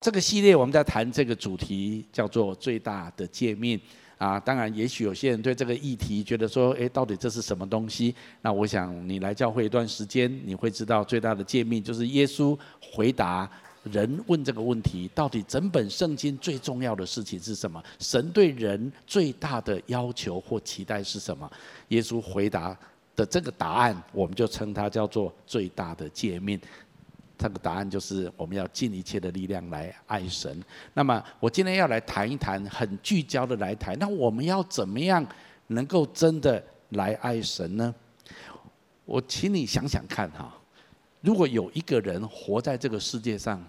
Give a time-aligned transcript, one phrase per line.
[0.00, 3.78] 这个系列我们在谈这个主题叫做最大的诫命
[4.16, 4.40] 啊。
[4.40, 8.14] 当然，也许有些人对这个议题觉得说，诶，到底这是什么东西？
[8.40, 13.50] 那我想你来教会一段时间，你会知道最大的诫命就是耶稣回答
[13.82, 17.82] 人问这个问题：到底整本圣经最重要的事情是什么？
[17.98, 21.50] 神对人最大的要求或期待是什么？
[21.88, 22.74] 耶稣回答
[23.14, 26.58] 的这个答案，我们就称它叫做最大的诫命。
[27.40, 30.62] 这个答案就是我们要尽一切的力量来爱神。
[30.92, 33.98] 那么我今天要来谈一谈，很聚焦的来谈。
[33.98, 35.26] 那我们要怎么样
[35.68, 37.94] 能够真的来爱神呢？
[39.06, 40.54] 我请你想想看哈，
[41.22, 43.64] 如果有一个人活在这个世界上，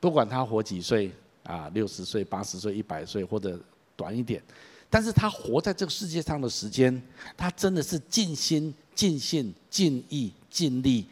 [0.00, 1.12] 不管他活几岁
[1.42, 3.60] 啊，六十岁、八十岁、一百岁或者
[3.94, 4.42] 短一点，
[4.88, 7.00] 但是他活在这个世界上的时间，
[7.36, 11.06] 他真的是尽心、尽性、尽意、尽力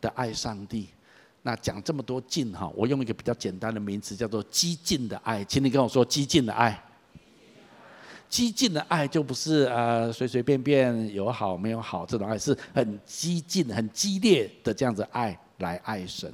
[0.00, 0.88] 的爱上帝。
[1.42, 6.84] 那讲这么多进哈，我用一个比较简单的名词叫做激进的爱，请你跟我说激进的爱。
[8.28, 16.30] 激进的爱就不是呃随随便便有好没有好这种爱，是很激进、很激烈的这样子爱来爱神。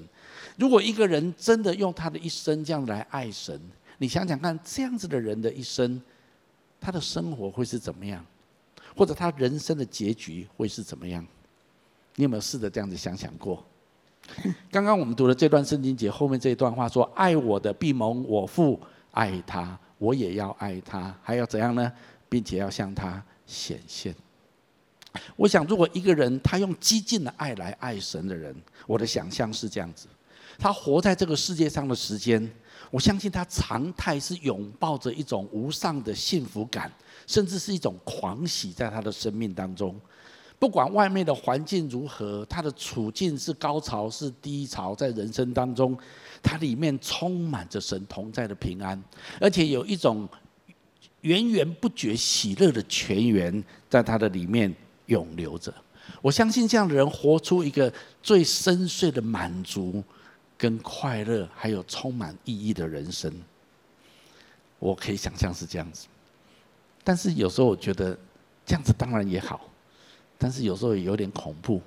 [0.56, 3.60] 如果一个人真的用他的一生这样来爱神，
[3.98, 6.02] 你想想看，这样子的人的一生，
[6.80, 8.24] 他的生活会是怎么样？
[8.96, 11.24] 或者他人生的结局会是怎么样？
[12.16, 13.64] 你有没有试着这样子想想过？
[14.70, 18.80] 刚刚我们读了这段圣经节后面这一段话说：“爱我的必蒙我父
[19.12, 21.92] 爱他，我也要爱他，还要怎样呢？
[22.28, 24.14] 并且要向他显现。”
[25.36, 28.54] 我想，如果一个人他用激进的爱来爱神的人，
[28.86, 30.08] 我的想象是这样子：
[30.58, 32.50] 他活在这个世界上的时间，
[32.90, 36.90] 我相信他常态是拥抱着一种无上的幸福感，
[37.28, 39.94] 甚至是一种狂喜在他的生命当中。
[40.64, 45.94] 不管外面的环境如何，他的处境是高潮是低潮，在人生当中，
[46.42, 48.98] 他里面充满着神同在的平安，
[49.38, 50.26] 而且有一种
[51.20, 55.70] 源源不绝喜乐的泉源在他的里面涌流着。
[56.22, 57.92] 我相信这样的人活出一个
[58.22, 60.02] 最深邃的满足、
[60.56, 63.30] 跟快乐，还有充满意义的人生。
[64.78, 66.06] 我可以想象是这样子，
[67.04, 68.18] 但是有时候我觉得
[68.64, 69.68] 这样子当然也好。
[70.44, 71.80] 但是有时候也有点恐怖，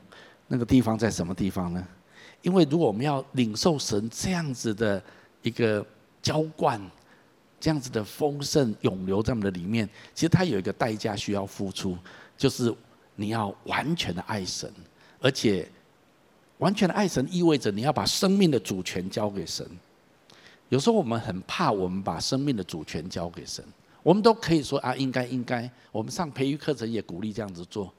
[0.47, 1.87] 那个地方在什么地方呢？
[2.41, 4.99] 因为如果我们要领受神这样子的
[5.43, 5.85] 一个
[6.23, 6.81] 浇灌，
[7.59, 11.95] 这样子的丰盛涌流在我们的里面，其实它有一个代价需要付出，
[12.35, 12.73] 就是
[13.15, 14.67] 你要完全的爱神，
[15.21, 15.69] 而且
[16.57, 19.63] 完全的爱神意味着你要把生命的主权交给神。
[20.69, 23.63] 有时候我们很怕我们把生命的主权交给神，
[24.01, 27.93] 我们都可以说啊，应该应该，我们上培育课程也鼓励这样子做。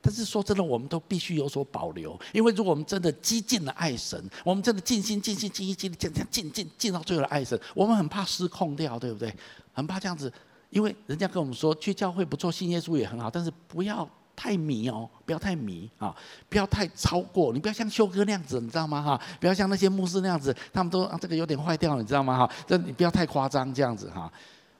[0.00, 9.34] 但是说真的，我们都必须有所保留，因为如果我们真的激进的爱神，我们真的尽心尽心尽意尽力这样尽尽尽到最后的爱神，我们很怕失控掉，对不对？
[9.72, 10.32] 很怕这样子，
[10.70, 16.14] 因为人家跟我们说去教会不错，信耶稣也很好，但是不要太迷哦，不要太迷啊，
[16.48, 19.02] 不要太超过，你不要像修哥那样子，你知道吗？
[19.02, 22.38] 哈，不要像那些牧师那样子，他们都啊这个有点坏掉了，你知道吗？
[22.38, 24.32] 哈，这你不要太夸张这样子哈。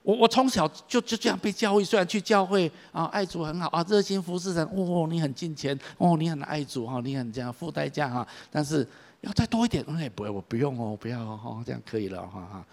[0.08, 8.88] 我我从小就就这样被教育，虽然去教会啊，爱主很好啊，热心服侍神，哦，你很敬虔，哦，你很爱主哈，你很这样付代价哈，但是
[9.20, 12.66] 要再多一点，哎，不，我不用哦，不要哦，这样可以了哈哈。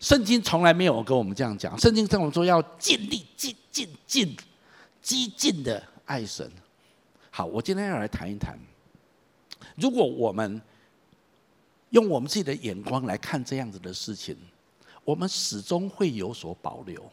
[0.00, 4.36] 圣经从来没有跟我们这样讲，圣经跟我们说要尽力、尽尽尽、
[5.00, 6.52] 激进的爱神。
[7.30, 8.58] 好，我今天要来谈一谈，
[9.76, 10.60] 如果我们
[11.88, 14.36] 用我们自己的眼光来看这样子的事情。
[15.04, 17.10] 我们始终会有所保留，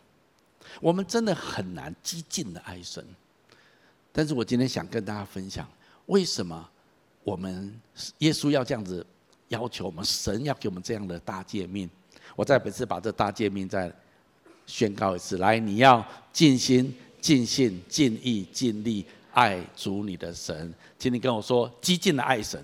[0.79, 3.05] 我们真的很难激进的爱神。
[4.11, 5.67] 但是我今天想跟大家分享，
[6.05, 6.69] 为什么
[7.23, 7.73] 我们
[8.19, 9.05] 耶稣要这样子
[9.49, 11.89] 要求我们，神要给我们这样的大诫命。
[12.35, 13.93] 我再本次把这大诫命再
[14.65, 20.73] 宣告一次：来，你要尽心、尽性、尽意、尽力爱主你的神。
[20.97, 22.63] 请你跟我说，激进的爱神。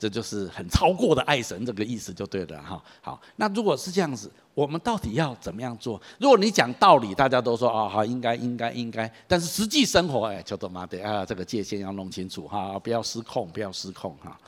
[0.00, 2.82] 这就是很超过的爱神这个意思就对了哈。
[3.02, 6.00] 好，那如果是这样子，我们到底要怎么样做？
[6.18, 14.40] 如果你讲道理，大家都说啊好，应该应该应该，但是实际生活哎，求他妈的啊，这个界限要弄清楚哈，不要失控，不要失控哈。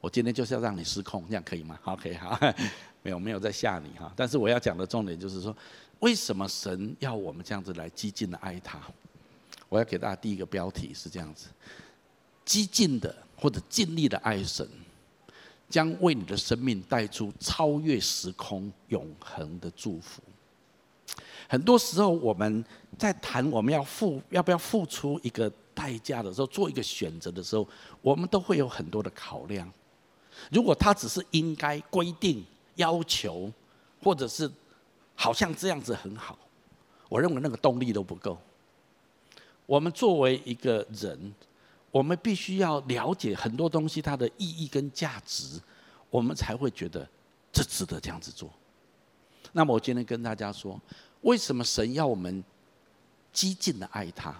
[0.00, 2.38] 我今天就是要让你失控，这样可以吗？OK 好，
[3.02, 4.12] 没有没有在吓你哈。
[4.14, 5.56] 但是我要讲的重点就是说，
[5.98, 8.78] 为什么神要我们这样子来激进的爱他？
[9.68, 11.48] 我要给大家第一个标题是这样子：
[12.44, 13.14] 激进的。
[13.42, 14.64] 或者尽力的爱神，
[15.68, 20.22] 将为你的生命带出超越时空、永恒的祝福。
[21.48, 22.64] 很多时候，我们
[22.96, 27.66] 在谈我们要付要不要付出一个代价的时候，做一个选择的时候，
[28.00, 29.68] 我们都会有很多的考量。
[30.52, 32.44] 如果他只是应该规定、
[32.76, 33.52] 要求，
[34.00, 34.48] 或者是
[35.16, 36.38] 好像这样子很好，
[37.08, 38.38] 我认为那个动力都不够。
[39.66, 41.34] 我们作为一个人，
[41.92, 45.60] 我们必须要了解很多东西它的意义跟价值，
[46.10, 47.06] 我们才会觉得
[47.52, 48.50] 这值得这样子做。
[49.52, 50.80] 那么我今天跟大家说，
[51.20, 52.42] 为什么神要我们
[53.32, 54.34] 激进的爱他？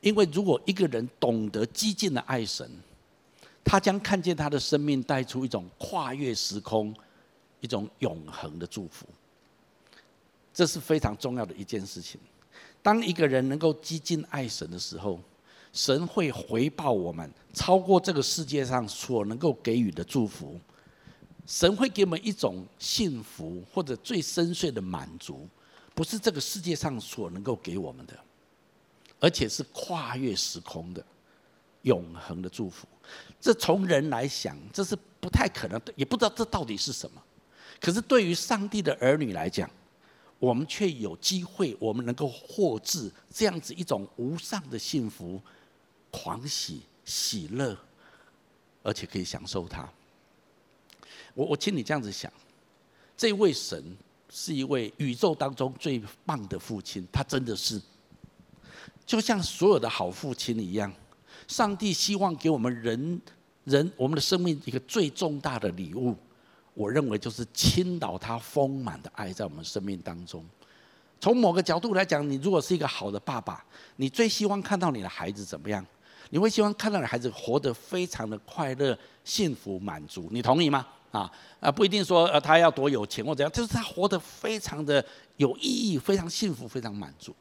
[0.00, 2.70] 因为如果一个人懂得激进的爱神，
[3.64, 6.94] 他将看见他的生命带出一种跨越时空、
[7.60, 9.04] 一种永恒的祝福。
[10.54, 12.20] 这是非常重要的一件事情。
[12.80, 15.20] 当一个人能够激进爱神的时候，
[15.76, 20.58] 神会回报我们超过这个世界上所能够给予的祝福。
[21.46, 25.46] 神会给我们一种幸福或者最深邃的满足，
[25.94, 28.18] 不是这个世界上所能够给我们的。
[29.20, 31.04] 而且是跨越时空的
[31.82, 32.88] 永恒的祝福，
[33.38, 37.22] 这从人来想，这是不太可能，也不知道这到底是什么。
[37.78, 39.70] 可是对于上帝的儿女来讲，
[40.38, 45.40] 我们却有机会，我们能够获致这样子一种无上的幸福、
[46.10, 47.76] 狂喜、喜乐，
[48.82, 49.88] 而且可以享受它。
[51.34, 52.32] 我我请你这样子想，
[53.16, 53.96] 这位神
[54.30, 57.80] 是一位宇宙当中最棒的父亲，他真的是。
[59.04, 60.92] 就像所有的好父亲一样，
[61.46, 63.20] 上帝希望给我们人
[63.64, 66.16] 人我们的生命一个最重大的礼物，
[66.74, 70.44] 我认为就是倾倒他丰满的爱在我们生命当中。
[71.20, 73.64] 从某个角度来讲，你如果是一个好的爸爸，
[73.96, 75.84] 你最希望看到你的孩子怎么样？
[76.30, 80.28] 你会希望看到的孩子活得非常的快乐、幸福、满足。
[80.30, 80.86] 你同意吗？
[81.12, 81.30] 啊
[81.60, 85.04] 啊，不一定说呃他要多有钱或怎样，就是他活得非常的
[85.36, 87.34] 有意义、非常幸福、非常满足。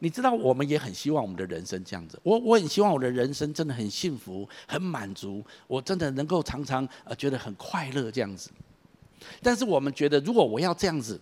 [0.00, 2.20] 你知道，我们也很希望我们的人生这样子。
[2.22, 8.50] 我我很希望我的人生真的很幸福、很满足，我真的能够常常呃觉得很快乐这样子。
[9.42, 11.18] 但是我们觉得，如果我要这样子，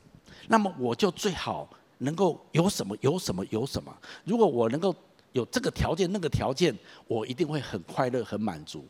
[0.48, 1.68] 那么我就最好
[1.98, 3.96] 能够有什么有什么有什么。
[4.24, 4.94] 如果我能够
[5.32, 6.76] 有这个条件、那个条件，
[7.06, 8.86] 我一定会很快乐、很满足。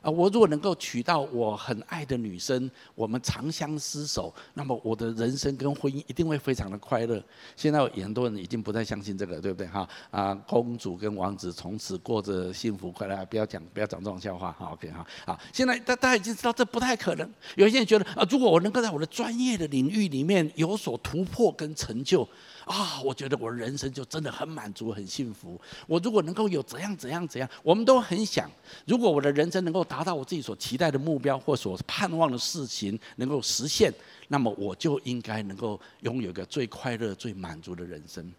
[0.00, 7.22] 啊，我如果能够娶到我很爱的女生，我们长相厮守，那么我的人生跟婚姻一定会非常的快乐。
[7.56, 9.66] 现在很多人已经不再相信这个，对不对？
[9.66, 14.50] 哈啊，公主跟王子从此过着幸福快乐，不要讲不要讲这种笑话。
[14.58, 17.30] 好，OK 哈啊，现在大大家已经知道这不太可能。
[17.56, 22.26] 有些人觉得啊，如果我能够在我的专业的领域里面有所突破跟成就。
[22.66, 25.58] 啊，我觉得我人生就真的很满足、很幸福。
[25.86, 28.50] 我如果能够有怎样怎样怎样，我们都很想。
[28.84, 33.94] 如果我的人生能够达到我自己所期待的目标或所盼望的事情能够实现，
[34.26, 38.32] 那么我就应该能够拥有一个最快乐、最满足的人生。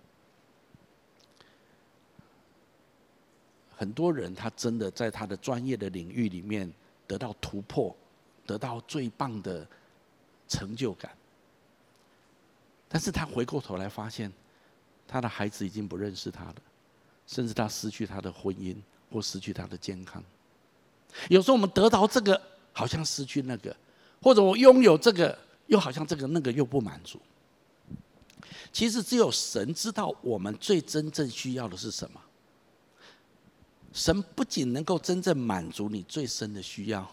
[3.74, 6.70] 很多人他真的在他的专业的领域里面
[7.08, 7.96] 得到突破，
[8.46, 9.66] 得到最棒的
[10.50, 11.10] 成就感。
[12.90, 14.32] 但是他回过头来发现，
[15.08, 16.56] 他的孩子已经不认识他了，
[17.26, 18.76] 甚至他失去他的婚姻
[19.12, 20.24] 或失去他的健康。
[21.30, 22.42] 有时候我们得到这个，
[22.74, 23.72] 好像失去那个；
[24.22, 25.38] 或者我拥有这个，
[25.68, 27.20] 又好像这个那个又不满足。
[28.72, 32.22] 其实只有神知道我们最真正需要的是什么。
[33.94, 37.10] 神不仅能够真正满足你最深的需要。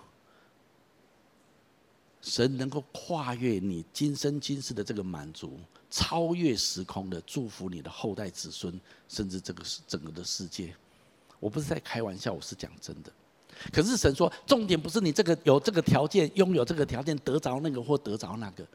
[2.25, 5.61] 神能够跨越你今生今世的这个满足，
[5.91, 10.75] 超越时空的祝福你的后代子孙，甚至这个整个的世界。
[11.39, 13.13] 我不是在开玩笑，我是讲真的。
[13.71, 18.67] 可是神说，重点不是你这个有这个条件，拥有这个条件，得着那个或得着那个。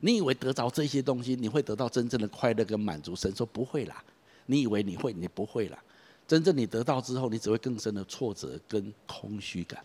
[0.00, 3.16] 你以为得着这些东西，你会得到真正的快乐跟满足？
[3.16, 4.04] 神说不会啦。
[4.44, 5.82] 你以为你会，你不会啦。
[6.26, 9.82] 真正你得到之后，你只会更深的挫折跟空虚感。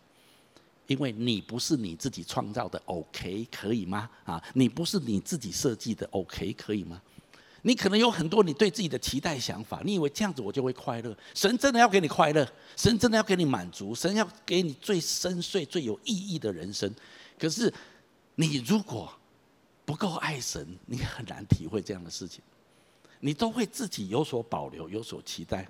[0.88, 4.10] 因为你不是你自己创造的，OK，可以吗？
[4.26, 7.02] 啊，你不是你自己设计的，OK，可以吗？
[7.62, 11.18] 你可能有很多你对自己的期待想法，你以为这样子我就会快乐？
[11.34, 16.94] 神真的要给你快乐，神真的要给你满足，神要给你最深邃、最有意义的人生。
[17.40, 17.74] 可是
[18.36, 19.10] 你如果
[19.86, 22.42] 不够爱神，你很难体会这样的事情。
[23.22, 25.66] 你都会自己有所保留、有所期待，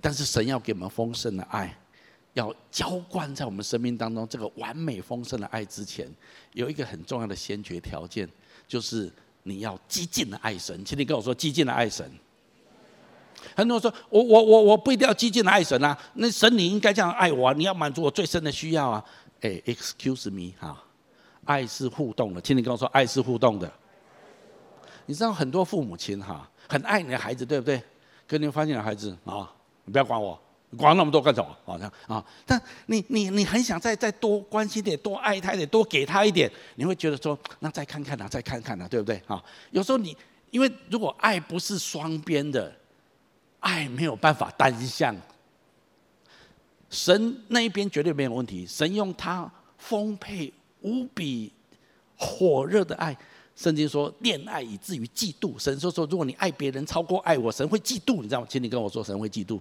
[0.00, 1.78] 但是神要给我们丰盛的爱。
[2.34, 6.10] 要浇灌在我们生命当中这个完美丰盛的爱之前，
[6.52, 8.28] 有一个很重要的先决条件，
[8.66, 9.10] 就是
[9.42, 10.84] 你要激进的爱神。
[10.84, 12.10] 请你跟我说，激进的爱神。
[13.56, 19.04] 很多人说，我我我我不一定要激进的爱神啊，那神你应该这样爱我啊，你要满足我最深的需要啊。
[19.40, 20.80] 哎，excuse me 哈，
[21.44, 23.70] 爱是互动的，请你跟我说，爱是互动的。
[25.06, 27.82] 你知道很多父母亲哈，很爱你的孩子，对不对？
[28.28, 29.52] 可你发现你的孩子啊，
[29.84, 30.40] 你不要管我。
[30.76, 31.56] 管那么多干什么？
[31.64, 39.20] 好像啊，但你你你很想再再多关心点，多爱他一点，多给他一点，你会觉得说，那再看看呐，再看看呐，对不对？
[39.26, 40.16] 啊，有时候你
[40.50, 42.74] 因为如果爱不是双边的，
[43.60, 45.14] 爱没有办法单向。
[46.90, 50.52] 神那一边绝对没有问题，神用他丰沛
[50.82, 51.52] 无比
[52.16, 53.16] 火热的爱。
[53.54, 55.58] 圣经说，恋爱以至于嫉妒。
[55.58, 58.46] 神说说，如果你爱别人超过爱我，神会嫉妒，你知道吗？
[58.48, 59.60] 请你跟我说，神会嫉妒。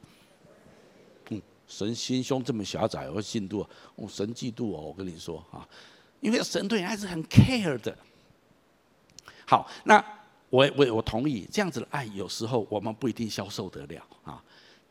[1.72, 3.66] 神心胸这么狭窄，我会嫉妒。
[3.96, 5.66] 哦，神嫉妒哦，我跟你说啊，
[6.20, 7.98] 因为神对你还是很 care 的。
[9.48, 10.04] 好，那
[10.50, 14.44] 我我我同意，这样子的爱有时候我们不一定消受得了啊。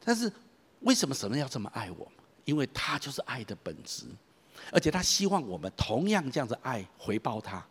[0.03, 0.33] 但是
[0.81, 2.15] 为什么神要这么爱我们？
[2.47, 4.07] 因为他就是爱的本质，
[4.73, 7.65] 而且他希望我们同样这样子爱回报他。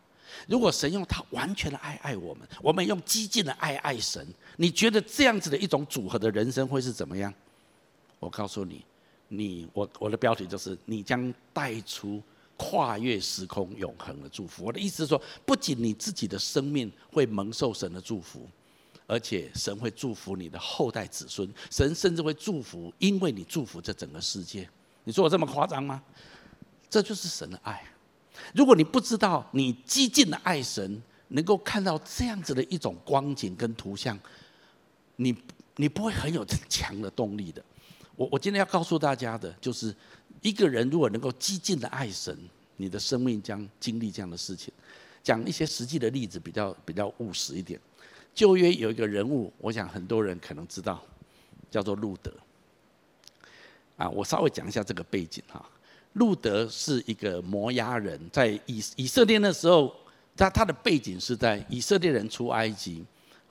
[0.46, 4.24] 如果神用他完全的爱爱我们，我们用激进的爱爱神，
[4.56, 7.34] 你觉得这样子的一种组合的人生会是怎么样？
[8.20, 8.84] 我告诉你，
[9.32, 12.20] 你我我的标题就是你将带出
[12.56, 14.64] 跨越时空永恒的祝福。
[14.64, 18.48] 我的意思是说，不仅你自己的生命会蒙受神的祝福，
[19.06, 24.68] 而且神会祝福你的后代子孙，神甚至会祝福，因为你祝福这整个世界。
[25.04, 26.02] 你说我这么夸张吗？
[26.90, 27.82] 这就是神的爱。
[28.52, 34.18] 如果你不知道你激进的爱神，能够看到这样子的一种光景跟图像，
[35.16, 35.34] 你
[35.76, 37.64] 你不会很有 强的动力的。
[38.20, 39.94] 我我今天要告诉大家的就是，
[40.42, 42.36] 一个人如果能够激进的爱神，
[42.76, 44.70] 你的生命将经历这样的事情。
[45.22, 47.80] 讲一些实际的例子，比较比较务实一点。
[48.34, 51.02] 旧约有一个人物，我想很多人可能知道，
[51.70, 52.30] 叫做路德。
[53.96, 55.64] 啊，我稍微讲一下这个背景哈。
[56.12, 59.96] 路德是一个摩押人，在以以色列那时候，
[60.36, 63.02] 他他的背景是在以色列人出埃及，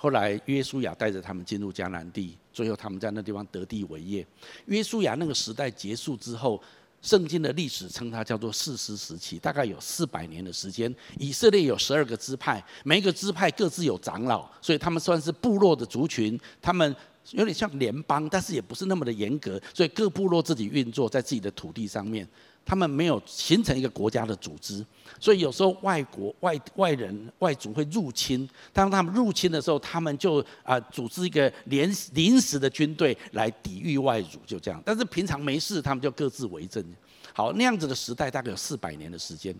[0.01, 4.25] 后来约书亚带着他们进入迦南地，最后他们在那地方得地为业。
[4.67, 6.61] 约书亚那个时代结束之后，
[7.01, 10.93] 圣经的历史称它叫做四师时期，大概有四百年的时间。
[11.17, 16.95] 以色列有十二个支派，每一个支派各自有长老，所以他们算是部落的族群，他们
[17.31, 22.25] 有点像联邦，但是也不是那么的严格，所以各部落自己运作在自己的土地上面。
[22.69, 24.85] 他们没有形成一个国家的组织，
[25.19, 28.47] 所以有时候外国外外人外族会入侵。
[28.71, 34.79] 当他们入侵的时候，他们就啊组织一个连临时的军队来抵御外族，就这样。
[34.85, 36.85] 但是平常没事，他们就各自为政。
[37.33, 39.55] 好，那样子的时代大概有四百年的时间。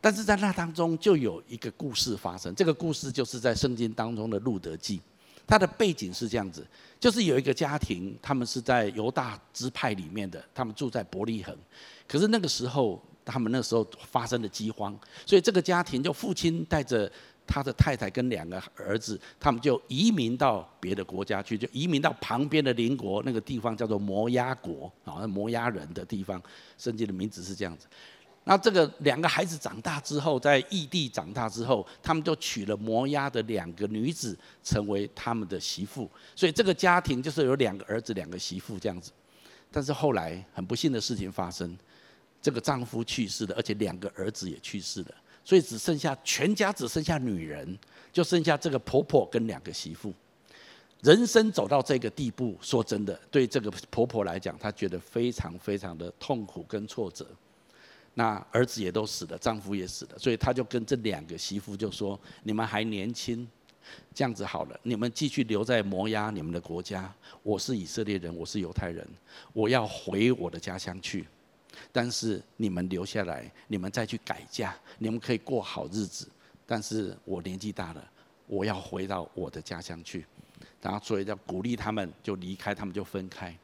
[0.00, 5.00] 但是在那当中就有一个故事发生，这个故事就是在圣经当中的路德记。
[5.46, 6.66] 他的背景是这样子，
[6.98, 11.56] 就是有一个家庭，他们是在犹大支派里面的，他们住在伯利恒。
[12.08, 17.10] 可是那个时候，他们那时候发生了饥荒，所以这个家庭就父亲带着
[17.46, 26.42] 他的太太跟两个儿子，他们就移民到别的国家去，就移民到旁边的邻国那个地方叫做摩押国啊，那摩押人的地方，
[26.76, 27.86] 圣经的名字是这样子。
[28.48, 39.10] 那这个两个孩子长大之后，在异地长大之后，他们就娶了摩押的两个女子，成为他们的媳妇，所以这个家庭就是有两个儿子，两个媳妇这样子。
[39.70, 41.76] 但是后来很不幸的事情发生。
[42.42, 47.76] 这个丈夫去世了，而且两个儿子也去世了，所以只剩下全家只剩下女人，
[48.12, 50.14] 就剩下这个婆婆跟两个媳妇。
[51.00, 57.26] 人生走到这个地步，说真的，对这个婆婆来讲，她觉得非常非常的痛苦跟挫折。
[58.18, 63.46] 那儿子也都死了，丈夫也死了，所以她就跟这两个媳妇就说：“你们还年轻，
[64.14, 67.14] 这样子好了，你们继续留在摩押你们的国家。
[67.42, 69.06] 我是以色列人，我是犹太人，
[69.52, 71.28] 我要回我的家乡去。”
[71.92, 76.26] 但是你们留下来，你们再去改嫁，你们可以过好日子。
[76.64, 78.10] 但是我年纪大了，
[78.46, 80.24] 我要回到我的家乡去。
[80.80, 83.54] 然后所以要鼓励他们，就离开，他们就分开。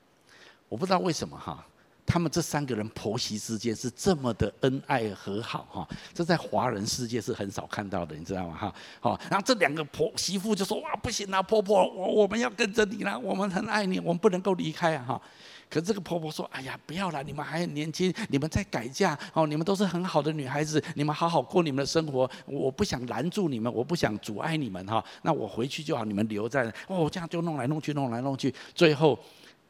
[0.68, 1.66] 我不知道为什么哈，
[2.04, 8.74] 他们这三个人婆媳之间是这么的恩爱和好哈，这在华人世界是很少看到的，你知道吗哈？
[9.00, 15.22] 好，然后这两个婆媳妇就说哇，不行啊，婆婆，我我们要跟着你了，我们很爱你，我们不能够离开啊哈。
[15.70, 22.30] 可这个婆婆说：“哎呀，不要了，你们还很年轻，你们在改嫁哦，你们都是很好的女孩子，你们好好过你们的生活。
[22.44, 25.02] 我不想拦住你们，我不想阻碍你们哈。
[25.22, 28.54] 那我回去就好，你们留在哦，这样就弄来弄去，弄来弄去。
[28.74, 29.18] 最后，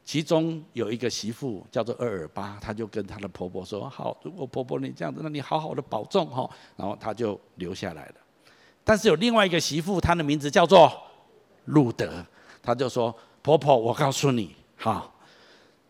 [0.05, 6.49] 其中有一个媳妇叫做厄尔巴，她就跟她的婆婆说：好，如果婆婆你这样子，那你好好的保重哈。
[6.75, 8.15] 然后她就留下来了。
[8.83, 10.91] 但是有另外一个媳妇，她的名字叫做
[11.65, 12.25] 路德，
[12.61, 15.09] 她就说：婆婆，我告诉你，哈。”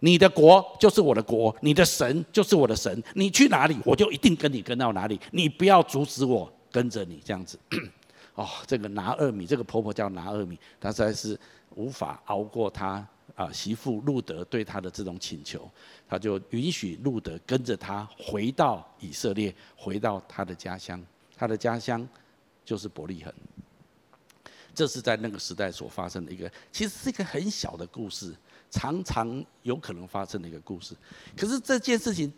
[0.06, 3.02] 你的国就是我的国，你的神就是我的神。
[3.14, 5.18] 你去哪里，我就一定跟你跟到哪里。
[5.32, 7.58] 你不要阻止我跟着你这样子。
[8.36, 11.40] 哦，这个拿二米，这个婆婆叫拿二米，她实在是
[11.76, 15.70] 无法熬过她啊媳妇路德对他的这种请求，
[16.08, 21.04] 他就允许路德跟着他回到以色列，回到他的家乡。
[21.36, 22.08] 他的家乡
[22.64, 23.34] 就是伯利恒。
[24.76, 28.34] 这是在那个时代所发生的一个，其实是一个很小的故事，
[28.70, 30.96] 常常有可能发生的一个故事。
[31.36, 32.32] 可是这件事情。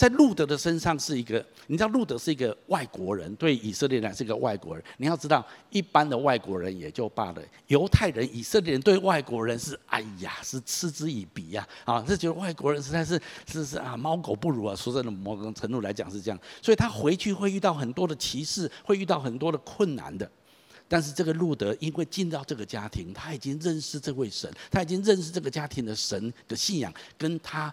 [0.00, 4.82] 在路德的身上是一个，你知道路德是一个外国人，对以色列人是一个外国人。
[4.96, 14.74] 你要知道，一般的外国人也就罢了，犹太人、以色列人对外国人是哎呀，是嗤之以鼻呀，啊，是觉得外国人实在是是是啊，猫狗不如啊。
[14.74, 20.26] 说真的，某种程度来讲是这样，所以他回去会遇到很多的歧视，会遇到很多的困难的。
[20.88, 27.70] 但是这个路德因为进到这个家庭，他已经认识这位神，他已经认识这个家庭的神的信仰，跟他。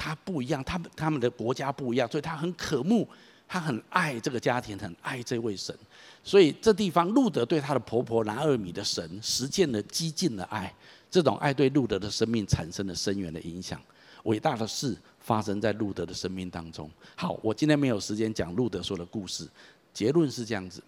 [0.00, 3.06] 他不一样，他们他们的国家不一样，所以他很渴慕，
[3.46, 5.76] 他很爱这个家庭，很爱这位神。
[6.24, 10.74] 所以这地方路德对他的婆婆拿二米的神实践了激进的爱，
[11.10, 13.78] 这种爱对路德的生命产生了深远的影响。
[14.24, 16.90] 伟大的事发生在路德的生命当中。
[17.14, 19.46] 好，我今天没有时间讲路德说的故事，
[19.92, 20.82] 结论是这样子：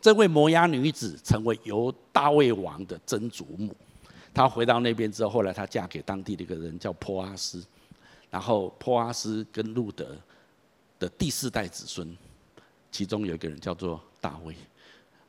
[0.00, 3.74] 这位摩押女子成为由大卫王的曾祖母。
[4.34, 7.64] 她回到那边之后，后来她嫁给当地的一个人叫波阿斯。
[8.30, 10.16] 然后波阿斯跟路德
[10.98, 12.16] 的第四代子孙，
[12.92, 14.54] 其中有一个人叫做大卫。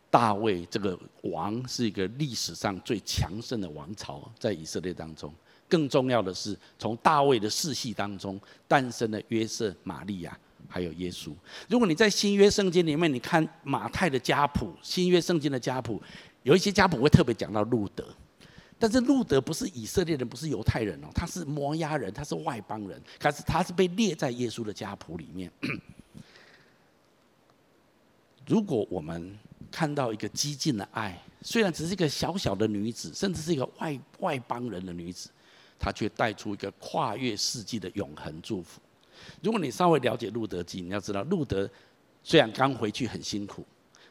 [0.09, 5.33] 大卫这个王是一个历史上最强盛的王朝，在以色列当中。
[5.69, 11.31] 更重要的是，从大卫的世系当中诞生了约瑟、玛利亚，还有耶稣。
[11.69, 16.03] 如果你在新约圣经里面，你看马太的家谱，新约圣经的家谱，
[16.43, 18.05] 有一些家谱会特别讲到路德。
[18.81, 25.51] 但是路德不是以色列人，不是犹太人哦，他是摩押人，他是外邦人，可是他是被列在耶稣的家谱里面。
[28.47, 29.37] 如果我们
[29.69, 35.29] 看到一个激进的爱，虽然只是一个小小的女子，甚至是一个外外邦人的女子，
[35.77, 38.81] 她却带出一个跨越世纪的永恒祝福。
[39.43, 41.69] 如果你稍微了解路德记，你要知道路德
[42.23, 43.63] 虽然刚回去很辛苦，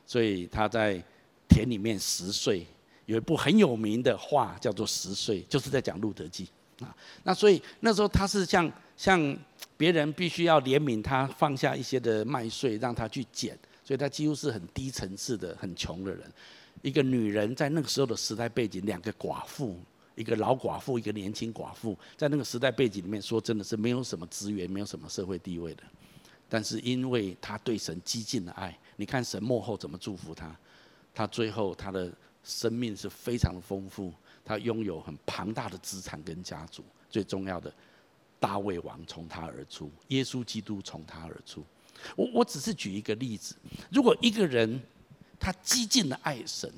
[0.06, 1.02] 所以他在
[1.48, 2.64] 田里面拾穗。
[3.10, 6.94] 有一部很有名的画叫做《十岁》，就是在讲路德记啊。
[7.24, 9.36] 那所以那时候他是像像
[9.76, 16.22] 别人必须要怜悯他，放下一些的麦穗让他去捡，所以他几乎是很低层次的、很穷的人。
[16.82, 19.76] 一个女人在那个时候的时代背景，两个寡妇，
[20.14, 25.82] 一个老寡妇，一个年轻寡妇，在那个时代背景里面，说真的是没有什么资源，没有什么社会地位的。
[26.48, 30.54] 但是因为他对神激进的爱，你看神幕后怎么祝福他，
[31.12, 32.08] 他最后他的。
[32.42, 34.12] 生命是非常的丰富，
[34.44, 36.82] 他拥有很庞大的资产跟家族。
[37.08, 37.72] 最重要的，
[38.38, 41.64] 大卫王从他而出，耶稣基督从他而出。
[42.16, 43.54] 我我只是举一个例子，
[43.90, 44.80] 如果一个人
[45.38, 46.72] 他激进的爱神，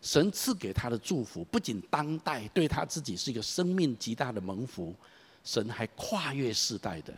[0.00, 4.94] 神赐给他的祝福，不仅当代对他自己是一个生命极大的蒙福，
[5.42, 7.12] 神还跨越世代的、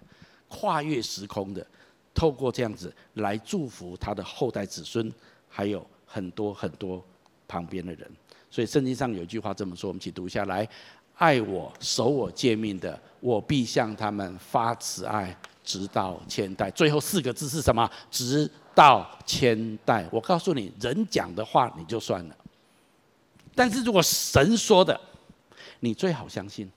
[0.48, 1.66] 跨越时空的，
[2.14, 5.12] 透过这样子来祝福他的后代子孙，
[5.48, 7.04] 还有很多很多。
[7.46, 8.10] 旁边的人，
[8.50, 10.68] 所以圣经上有一句话这么说，我们一起读下来：
[11.16, 16.70] 爱我、守我诫命的，我必向他们发慈爱，直到千代。
[16.70, 17.88] 最后四个字是什么？
[18.10, 20.08] 直到千代。
[20.10, 22.36] 我告诉你，人讲的话你就算了，
[23.54, 24.98] 但是如果神说的，
[25.80, 26.70] 你最好相信。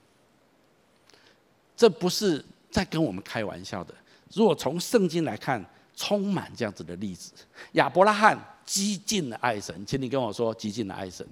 [1.76, 3.94] 这不是在跟我们开玩笑的。
[4.32, 7.32] 如果从圣经来看，充满这样子的例子，
[7.72, 8.38] 亚伯拉罕。
[8.68, 11.26] 激进的爱神，请你跟我说，激进的爱神。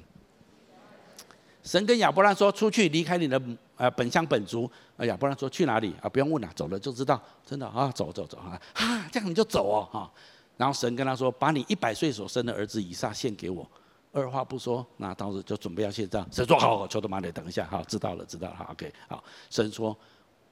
[1.62, 3.40] 神跟亚伯兰说：“出去，离开你的
[3.76, 5.92] 呃本乡本族。”啊，亚伯兰说：“去哪里？
[6.00, 10.10] 啊，不用问了，走了就知道。”真的啊，走走走啊，啊，这样你就走哦，哈。
[10.56, 13.70] 然后神跟他说：“把你一百岁所生的儿子以撒献给我。”
[14.12, 16.26] 二话不说，那当时就准备要献上。
[16.32, 19.94] 神说：“好，好，求他妈的，等一下，好，知道了，知道了，好，OK，好。”神说。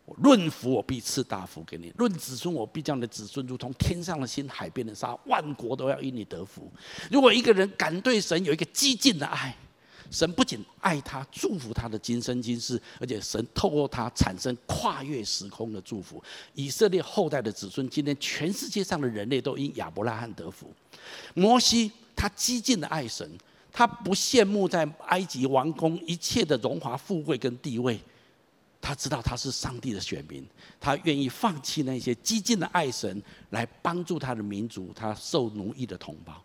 [0.05, 6.71] 我论福，我必赐大福给你；论子孙，我必将你的子孙如同天上的星、海边的沙，万国都要因你得福。
[7.11, 9.57] 如果一个人敢对神有一个激进的爱，
[10.11, 16.23] 神不仅爱他、祝福他的今生今世，而且神透过他产生跨越时空的祝福。
[16.53, 20.71] 以色列后代的子孙，今天全世界上的人类都因亚伯拉罕得福。
[21.33, 23.27] 摩西他激进的爱神，
[23.73, 27.99] 他不羡慕在埃及王宫一切的荣华富贵跟地位。
[28.85, 30.47] 他知道他是上帝的选民，
[30.79, 36.39] 他愿意放弃那些激进的爱神，来帮助他的民族，他受奴役的同胞。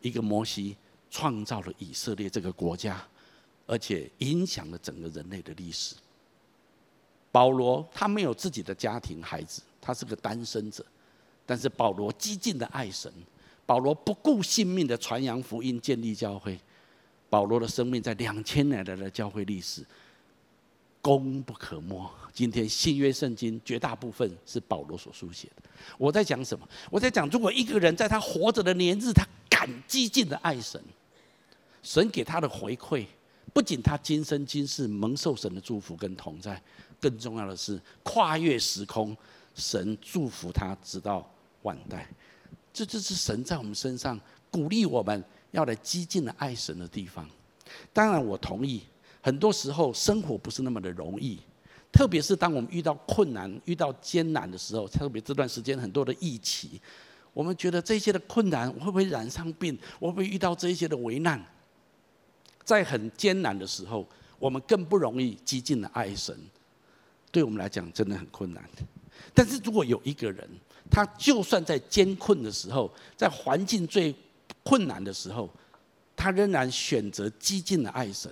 [0.00, 0.76] 一个摩西
[1.10, 3.04] 创造了以色列这个国家，
[3.66, 5.96] 而且影响了整个人类的历史。
[7.32, 10.86] 保罗他没有自己的家庭孩子，他是个单身者，
[11.44, 13.12] 但是保罗激进的爱神，
[13.66, 16.56] 保罗不顾性命的传扬福音，建立教会。
[17.28, 19.84] 保罗的生命在两千年来的教会历史。
[21.04, 22.10] 功不可没。
[22.32, 25.62] 今天新约圣经绝大部分是保罗所书写的。
[25.98, 26.66] 我在讲什么？
[26.90, 30.82] 我在讲，如果一个人在他活着的年日，他敢激进的爱神，
[31.82, 33.04] 神给他的回馈，
[33.52, 36.60] 不仅他今生今世蒙受神的祝福跟同在，
[36.98, 39.14] 更重要的是跨越时空，
[39.54, 41.30] 神祝福他直到
[41.62, 42.08] 万代。
[42.72, 44.18] 这就是神在我们身上
[44.50, 47.28] 鼓励我们要来激进的爱神的地方。
[47.92, 48.82] 当然，我同意，
[49.24, 51.40] 很多时候生活不是那么的容易。
[51.90, 56.78] 特别是当我们遇到困难、遇到艰难的时候，特别这段时间很多的疫情，
[57.32, 59.78] 我们觉得这些的困难，我会不会染上病？
[59.98, 61.42] 我会不会遇到这些的危难？
[62.64, 64.06] 在很艰难的时候，
[64.38, 66.38] 我们更不容易激进的爱神。
[67.32, 68.62] 对我们来讲，真的很困难。
[69.32, 70.46] 但是如果有一个人，
[70.90, 74.14] 他就算在艰困的时候，在环境最
[74.62, 75.48] 困难的时候，
[76.14, 78.30] 他仍然选择激进的爱神，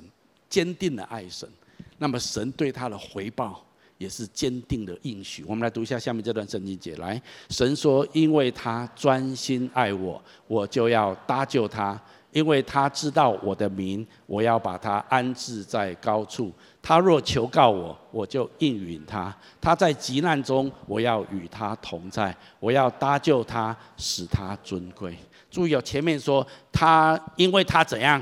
[0.53, 1.49] 坚定的爱神。
[1.97, 3.65] 那么神对他的回报
[3.97, 5.43] 也是坚定的应许。
[5.47, 6.95] 我们来读一下下面这段圣经节。
[6.97, 11.97] 来，神说：“因为他专心爱我，我就要搭救他；
[12.33, 16.53] 因为他知道我的名，我要把他安置在高处。
[16.83, 19.35] 他若求告我，我就应允他。
[19.61, 25.17] 他在急难中，我要与他同在，我要搭救他，使他尊贵。”
[25.49, 28.21] 注意哦，前面说他，因为他怎样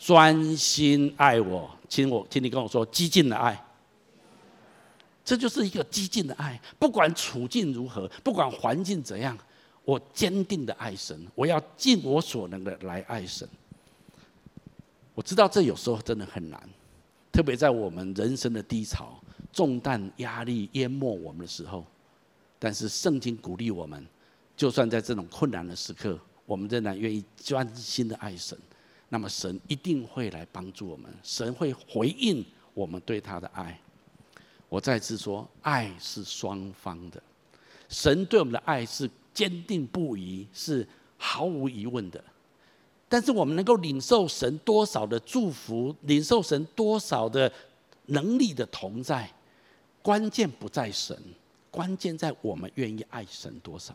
[0.00, 1.70] 专心爱我。
[1.86, 3.60] 请我，请你跟我说，激进的爱，
[5.24, 6.58] 这就是一个激进的爱。
[6.78, 9.36] 不管处境如何，不管环境怎样，
[9.84, 13.46] 我坚定的爱神，我要尽我所能的来爱神。
[15.14, 16.60] 我知道这有时候真的很难，
[17.32, 19.20] 特别在我们人生的低潮、
[19.52, 21.84] 重担、压力淹没我们的时候。
[22.58, 24.06] 但是圣经鼓励我们，
[24.56, 28.56] 就算在这种困难的时刻，我们仍然愿意专心的爱神。
[29.12, 33.78] 那么神一定会来帮助我们，神会回应我们对他的爱。
[34.68, 37.20] 我再次说，爱是双方的，
[37.88, 40.86] 神对我们的爱是坚定不移，是
[41.18, 42.22] 毫无疑问的。
[43.08, 47.52] 但是我们能够领受神多少的祝福，领受神多少的
[48.06, 49.28] 能力的同在，
[50.02, 51.20] 关键不在神，
[51.68, 53.92] 关键在我们愿意爱神多少。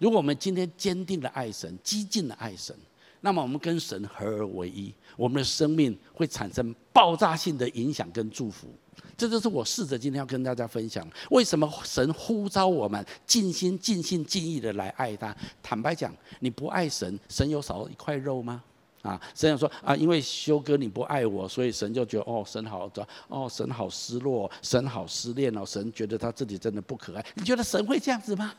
[0.00, 2.76] 如果我们今天坚定的爱神，激进的爱神。
[3.24, 8.68] 那么我们跟神合而为一，我们的生命会产生爆炸性的影响跟祝福。
[9.16, 15.34] 这就是我试着今天要跟大家分享，为什么神呼召我们尽心、尽心、尽意的来爱他。
[15.62, 18.62] 坦白讲，你不爱神，神有少一块肉吗？
[19.00, 22.90] 啊，神想说啊，因为修哥你不爱我，所以神就觉得哦，神好，
[23.28, 27.24] 哦，神好失落，神好失恋哦，神觉得他自己真的不可爱。
[27.36, 28.52] 你觉得神会这样子吗？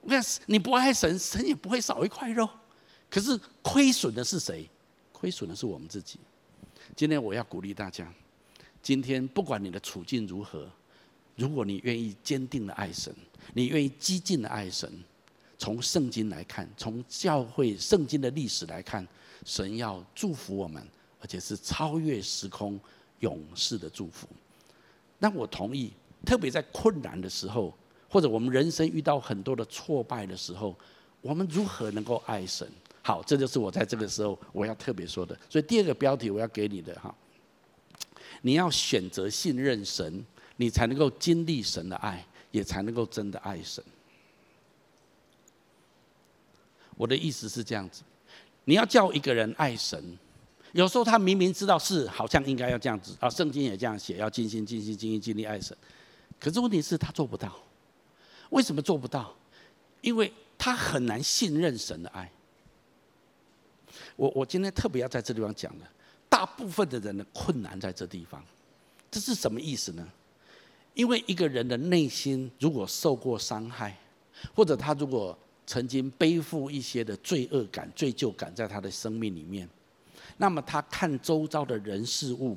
[0.00, 2.48] 我看你不爱神，神也不会少一块肉。
[3.10, 4.68] 可是亏损的是谁？
[5.12, 6.18] 亏损的是我们自己。
[6.96, 8.12] 今天我要鼓励大家，
[8.82, 10.68] 今天不管你的处境如何，
[11.36, 13.14] 如果你愿意坚定的爱神，
[13.54, 14.92] 你愿意激进的爱神，
[15.56, 19.06] 从圣经来看，从教会圣经的历史来看，
[19.44, 20.86] 神要祝福我们，
[21.20, 22.78] 而且是超越时空、
[23.20, 24.28] 永世的祝福。
[25.18, 25.92] 那我同意，
[26.26, 27.72] 特别在困难的时候，
[28.08, 30.76] 或者我们人生遇到很多的挫败的时候，
[31.22, 32.70] 我们如何能够爱神？
[33.06, 35.38] 好，这就是我在这个时候我要特别说的。
[35.50, 37.14] 所以第二个标题我要给你的哈，
[38.40, 40.24] 你要选择信任神，
[40.56, 43.84] 你才能够经历神的爱，也才能够真的爱神。
[46.96, 48.02] 我的意思是这样子，
[48.64, 50.02] 你要叫一个人爱神，
[50.72, 55.76] 有时候他明明知道是好像应该要这样子啊，圣经也这样写，要尽心尽心尽心尽力爱神，
[56.40, 57.54] 可是问题是他做不到。
[58.48, 59.36] 为什么做不到？
[60.00, 62.30] 因为他很难信任神的爱。
[64.16, 65.84] 我我今天特别要在这地方讲的，
[66.28, 68.42] 大部分的人的困难在这地方，
[69.10, 70.06] 这是什么意思呢？
[70.94, 73.98] 因为一个人的内心如果受过伤害，
[74.54, 79.68] 或者他如果曾经背负一些的罪恶感、罪疚感在他的生命里面，
[80.36, 82.56] 那么他看周遭的人事物，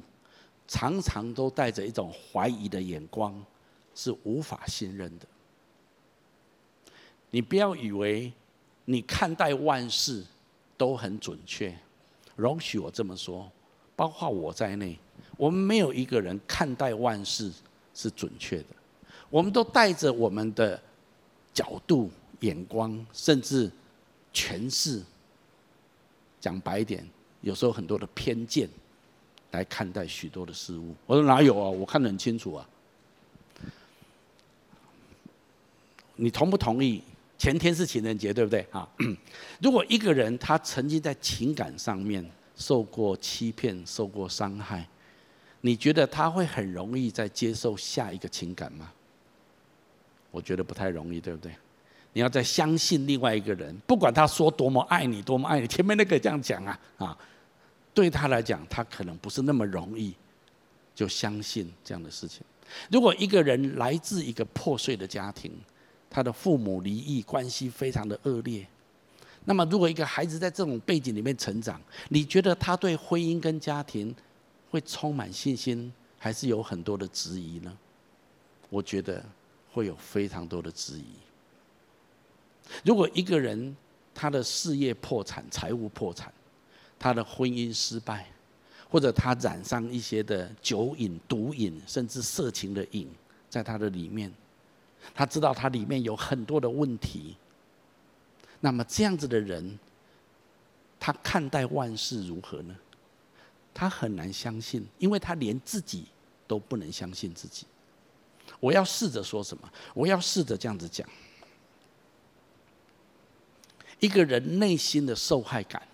[0.67, 3.43] 常常都带着一种怀疑的眼光，
[3.95, 5.25] 是无法信任的。
[7.31, 8.31] 你不要以为
[8.85, 10.23] 你看待万事。
[10.77, 11.75] 都很准确，
[12.35, 13.51] 容许我这么说，
[13.95, 14.97] 包括我在内，
[15.35, 17.51] 我们没有一个人看待万事
[17.93, 18.65] 是准确的，
[19.29, 20.79] 我们都带着我们的
[21.53, 22.11] 角度、
[22.41, 23.69] 眼光，甚至
[24.33, 25.01] 诠释。
[26.39, 27.05] 讲白一点，
[27.41, 28.69] 有时候很多的偏见
[29.51, 30.93] 来看待许多的事物。
[31.07, 31.67] 我说哪有啊？
[31.67, 32.69] 我看得很清楚啊。
[36.15, 37.01] 你同不同意？
[37.37, 38.65] 前天是情人节，对不对？
[38.71, 38.87] 啊，
[39.61, 44.87] 如果一个人他曾经在情感上面受过欺骗、受过伤害，
[45.61, 48.91] 你觉得他会很容易再接受下一个情感吗？
[50.31, 51.51] 我觉得不太容易，对不对？
[52.13, 57.17] 你要再相信另外一个人，不管他说多么爱你，多么爱你，前面那个这样讲啊啊，
[57.93, 60.15] 对他来讲，他可能不是那么容易
[60.95, 62.41] 就相信这样的事情。
[62.89, 65.51] 如果一个人来自一个破碎的家庭，
[66.17, 68.65] 他的父母离异，关系非常的恶劣。
[69.45, 74.15] 那么，如果一个孩子在这种背景里面成长，你觉得他对婚姻跟家庭
[74.71, 77.77] 会充满信心，还是有很多的质疑呢？
[78.71, 79.23] 我觉得
[79.71, 81.05] 会有非常多的质疑。
[82.83, 83.77] 如果一个人
[84.15, 86.33] 他的事业破产、财务破产，
[86.97, 88.25] 他的婚姻失败，
[88.89, 93.07] 或者他染上一些的酒瘾、毒瘾，甚至色情的瘾，
[93.51, 94.33] 在他的里面，
[95.13, 97.35] 他知道他里面有很多的问题。
[98.59, 99.77] 那么这样子的人，
[100.99, 102.75] 他看待万事如何呢？
[103.73, 106.07] 他很难相信，因为他连自己
[106.47, 107.67] 都不能相信自己。
[108.59, 109.71] 我要试着说什么？
[109.93, 111.07] 我要试着这样子讲：
[113.99, 115.87] 一个人内心的受害感，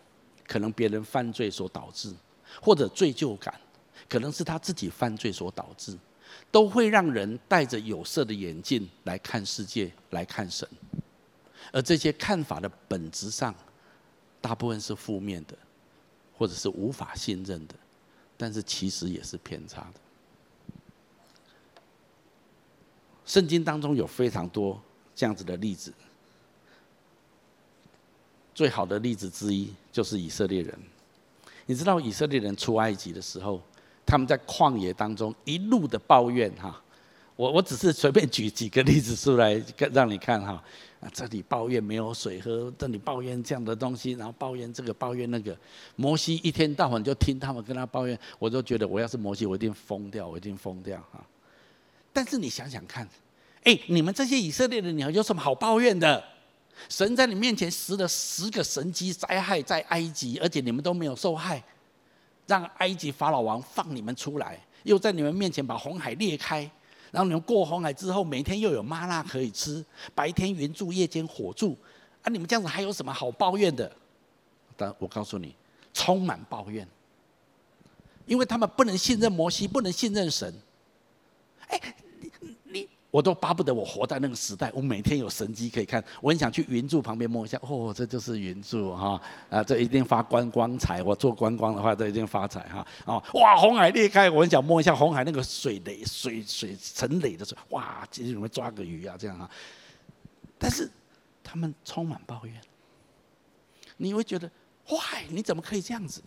[0.48, 2.14] 可能别人犯罪所导致，
[2.62, 3.54] 或者罪疚感，
[4.08, 5.98] 可能是他自己犯罪所导致，
[6.54, 10.70] 都会让人戴着有色的眼镜来看世界，来看神。
[11.72, 13.56] 而这些看法的本质上，
[14.40, 15.58] 大部分是负面的，
[16.38, 17.74] 或者是无法信任的，
[18.38, 20.00] 但是其实也是偏差的。
[23.26, 24.80] 圣经当中有非常多
[25.16, 25.92] 这样子的例子，
[28.54, 30.78] 最好的例子之一就是以色列人。
[31.66, 33.60] 你知道以色列人出埃及的时候，
[34.06, 36.80] 他们在旷野当中一路的抱怨哈。
[37.36, 39.62] 我我只是随便举几个例子出来，
[39.92, 40.64] 让你看哈。
[41.00, 45.54] 啊，这里抱怨没有水喝，这里抱怨这样的东西，然后抱怨这个，抱怨那个。
[45.98, 51.22] 摩西一天到晚就听他们跟他抱怨，我就觉得我要是摩西，我一定疯掉，我一定疯掉哈。
[52.14, 53.06] 但是你想想看，
[53.64, 56.24] 哎，你们这些以色列的鸟有什么好抱怨的？
[56.88, 61.62] 神在你面前施了十个神迹灾害在埃及，而且你们都没有受害，
[62.48, 66.70] 让埃及法老王放你们出来，又在你们面前把红海裂开。
[67.12, 71.78] 然后你们过红海之后，每天又有吗哪可以吃，白天云柱，夜间火柱，
[72.24, 73.92] 啊，你们这样子还有什么好抱怨的？
[74.76, 75.56] 但我告诉你，
[75.94, 76.88] 充满抱怨，
[78.26, 80.54] 因为他们不能信任摩西，不能信任神。
[81.68, 81.96] 哎。
[83.14, 86.04] 我都巴不得我活在那个时代，我每天有神机可以看。
[86.20, 89.22] 我很想去云柱旁边摸一下，哦，这就是云柱哈，
[89.52, 91.04] 啊，这一定发观光财。
[91.04, 92.84] 我做观光的话，这一定发财哈。
[93.06, 99.16] 哦，哇，红海裂开，我很想摸一下红海那个水雷、水水沉雷的时候，哇，今天有没有抓个鱼啊？
[99.16, 99.48] 这样哈。
[100.58, 100.90] 但是
[101.44, 102.60] 他们充满抱怨，
[103.96, 104.50] 你会觉得，
[104.90, 105.00] 哇，
[105.30, 106.20] 你怎么可以这样子？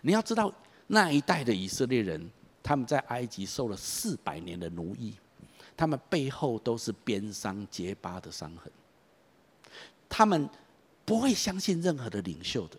[0.00, 0.50] 你要知道，
[0.86, 2.30] 那一代的以色列人，
[2.62, 5.12] 他们在埃及受了四百年的奴役。
[5.76, 8.70] 他们背后都是鞭伤结疤的伤痕，
[10.08, 10.48] 他们
[11.04, 12.76] 不会相信任何的领袖的，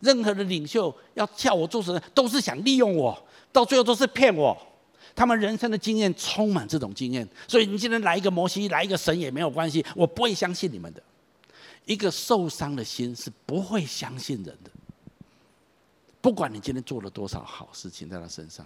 [0.00, 4.56] 任何的领袖要叫我做什么，都是想利用我，到最后都是骗我。
[5.14, 11.02] 他们人生的经验充满这种经验，所以你今天来一个摩西，来一个神也没有关系，我不会相信你们的。
[11.84, 14.70] 一个受伤的心是不会相信人的，
[16.20, 18.64] 不管你今天做了多少好事情在他身上，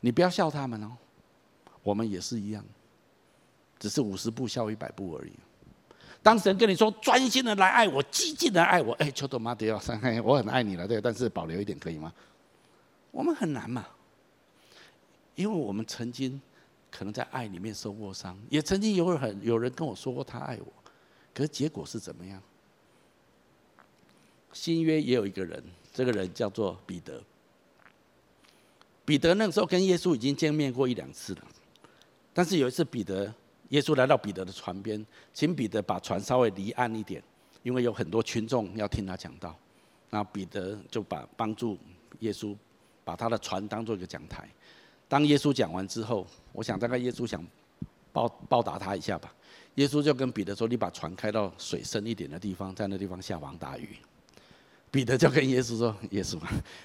[0.00, 0.90] 你不要笑他们哦。
[1.82, 2.64] 我们也是一样，
[3.78, 5.32] 只是五十步笑一百步而已。
[6.22, 12.12] 当神跟你说专心的来爱我，激进的爱我，哎，求多妈的要伤害，我很爱你了，对，但是保留一点可以吗？
[13.10, 13.86] 我们很难嘛，
[15.34, 16.38] 因为我们曾经
[16.90, 20.72] 可能在爱里面受过伤，也曾经有很有人跟我说过他爱我，
[21.32, 22.42] 可是结果是怎么样？
[24.52, 27.22] 新约也有一个人，这个人叫做彼得。
[29.06, 31.42] 彼得那时候跟耶稣已经见面过一两次了。
[32.32, 33.32] 但是有一次，彼得
[33.70, 37.22] 耶稣来到彼得的船边，请彼得把船稍微离岸一点，
[37.62, 39.56] 因为有很多群众要听他讲道。
[40.10, 41.78] 那彼得就把帮助
[42.20, 42.56] 耶稣
[43.04, 44.48] 把他的船当做一个讲台。
[45.08, 47.44] 当耶稣讲完之后，我想大概耶稣想
[48.12, 49.32] 报报答他一下吧。
[49.76, 53.96] 耶稣就跟彼得说：“你把船开到水深一点的地方，在那地方下网打鱼。”
[54.90, 56.38] 彼得就跟耶稣说：“耶稣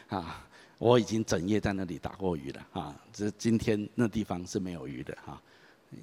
[0.07, 0.45] 啊。
[0.77, 2.95] ”我已经整夜在那里打过鱼了啊！
[3.13, 5.41] 只是今天那地方是没有鱼的哈。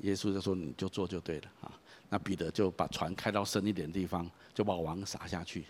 [0.01, 1.71] 耶稣就说：“你就做就对了啊。”
[2.09, 5.65] 那彼得就把船开到深一点的地方，就把网撒下去。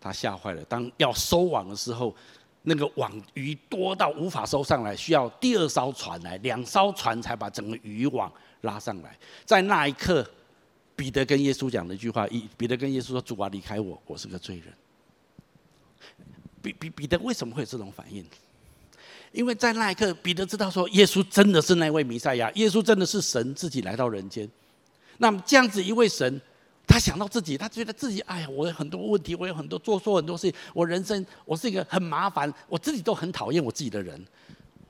[0.00, 0.64] 他吓坏了。
[0.64, 2.14] 当要收网的时候，
[2.62, 8.32] 那个网鱼多到无法收上来，需要第二艘船来，两艘船才把整个渔网
[8.62, 9.18] 拉上来。
[9.44, 10.26] 在那一刻，
[10.96, 14.72] 彼得跟耶稣讲了一句话：“一彼得跟耶稣说，主啊，离开我，我是个罪人。”
[16.64, 18.24] 彼彼彼得为什么会有这种反应？
[19.32, 24.48] 因为在那一刻，彼得知道说，耶稣真的是那位弥赛亚，耶稣真的是神自己来到人间。
[25.18, 26.40] 那么这样子一位神，
[26.86, 34.24] 他想到自己，他觉得自己，哎呀，我有很多问题，我有很多做错很多事情，我人生我是一个很麻烦，我自己都很讨厌我自己的人。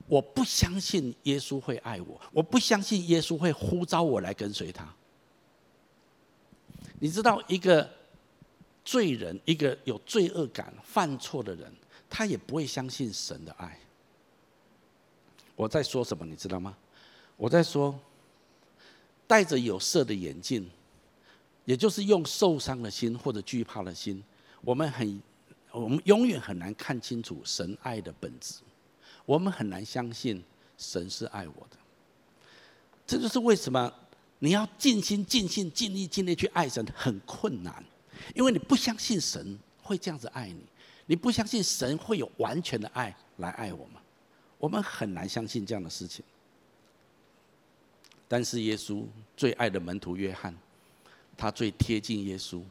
[0.06, 4.86] 我不相信耶稣会爱我，我不相信耶稣会呼召我来跟随他。
[7.00, 7.90] 你知道，一个
[8.84, 11.72] 罪人，一个有罪恶感、犯错的人，
[12.10, 13.78] 他也不会相信神的爱。
[15.56, 16.76] 我在说什么，你知道吗？
[17.36, 17.98] 我在说，
[19.26, 20.68] 戴着有色的眼镜，
[21.64, 24.22] 也就是用受伤的心或者惧怕的心，
[24.60, 25.22] 我们很，
[25.72, 28.56] 我们永远很难看清楚神爱的本质。
[29.26, 30.44] 我们很难相信
[30.76, 31.76] 神是爱我的，
[33.06, 33.90] 这就是为什么
[34.38, 37.82] 你要尽心、尽心、尽力、尽力去爱神很困难，
[38.34, 40.64] 因为你不相信神会这样子爱你，
[41.06, 44.02] 你不相信神会有完全的爱来爱我们，
[44.58, 46.24] 我们很难相信这样的事情。
[48.26, 49.04] 但是耶稣
[49.36, 50.54] 最爱的门徒约翰，
[51.36, 52.62] 他最贴近耶稣，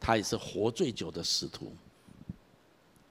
[0.00, 1.72] 他也是活最久的使徒。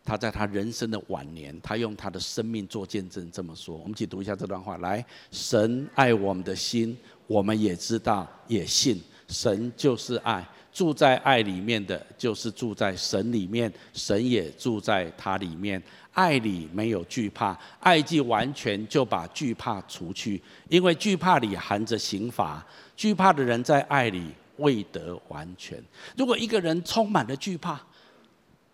[0.04, 3.76] 他在他人生的晚年，他用他的生命做见证，这么说。
[3.76, 9.02] 我们一起读一下这段话：来，神爱我们的心，我们也知道，也信。
[9.28, 15.82] 神就是爱，住在爱里面的，就是住在神里面，神也住在他里面。
[16.14, 22.64] 爱里没有惧怕，爱既完全，就把惧怕除去，因为惧怕里含着刑罚。
[22.96, 25.84] 惧怕的人在爱里未得完全。
[26.16, 27.82] 如果一个人充满了惧怕，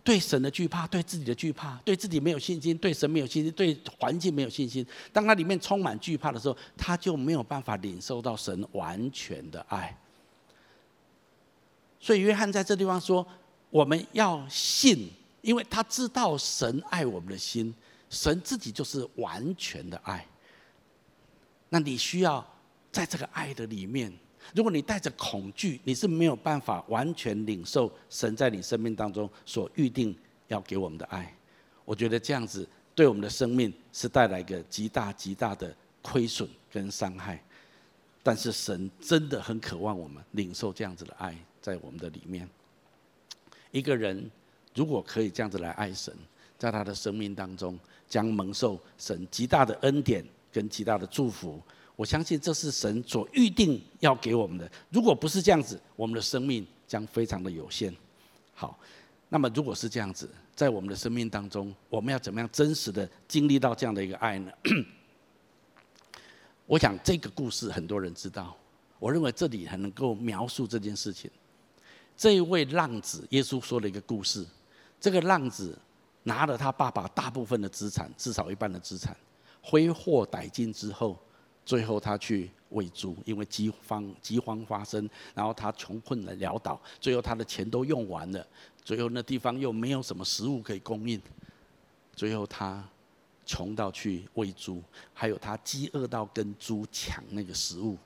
[0.03, 4.85] 对神的惧怕，对自己的惧怕，对自己没有信心，对神没有信心，对环境没有信心。
[5.13, 9.97] 当他里面充满惧怕的时候，他就没有办法领受到神完全的爱。
[12.03, 13.25] 所以约翰在这地方说
[13.71, 15.09] ：“我们要信，
[15.41, 17.73] 因为他知道神爱我们的心，
[18.09, 20.27] 神自己就是完全的爱。
[21.69, 22.45] 那你需要
[22.91, 24.11] 在这个爱的里面。”
[24.53, 30.13] 如果你带着恐惧，你是没有办法完全领受神在你生命当中所预定
[30.49, 31.33] 要给我们的爱。
[31.85, 37.41] 我觉得这样子对我们的生命是带来一个极大极大的亏损跟伤害。
[38.21, 41.33] 但是神真的很渴望我们领受这样子的爱
[41.63, 42.47] 在我们的里面。
[43.71, 44.29] 一个人
[44.75, 46.13] 如果可以这样子来爱神，
[46.59, 51.59] 在他的生命当中将蒙受神极大的恩典跟极大的祝福。
[51.95, 54.69] 我相信这是神所预定要给我们的。
[54.89, 57.95] 如果不是这样子，我们的生命将非常的有限。
[58.53, 58.77] 好，
[59.29, 64.51] 那么如果是这样子，在我们的生命当中，我们要怎么样真实的经历到这样的一个爱呢？
[66.65, 68.55] 我想这个故事很多人知道。
[68.99, 71.29] 我认为这里很能够描述这件事情。
[72.15, 74.45] 这一位浪子，耶稣说了一个故事。
[74.99, 75.77] 这个浪子
[76.23, 79.15] 拿了他爸爸大部分的资产，至少一半的资产，
[79.61, 81.17] 挥霍殆尽之后。
[81.65, 88.45] 最后他去喂猪，因为饥荒饥荒发生，然后他穷困的潦倒，最后他的钱都用完了，
[88.83, 91.21] 最后那地方又没有什么食物可以供应，
[92.13, 92.83] 最后他
[93.45, 97.97] 穷到去喂猪，还有他饥饿到跟猪抢那个食物。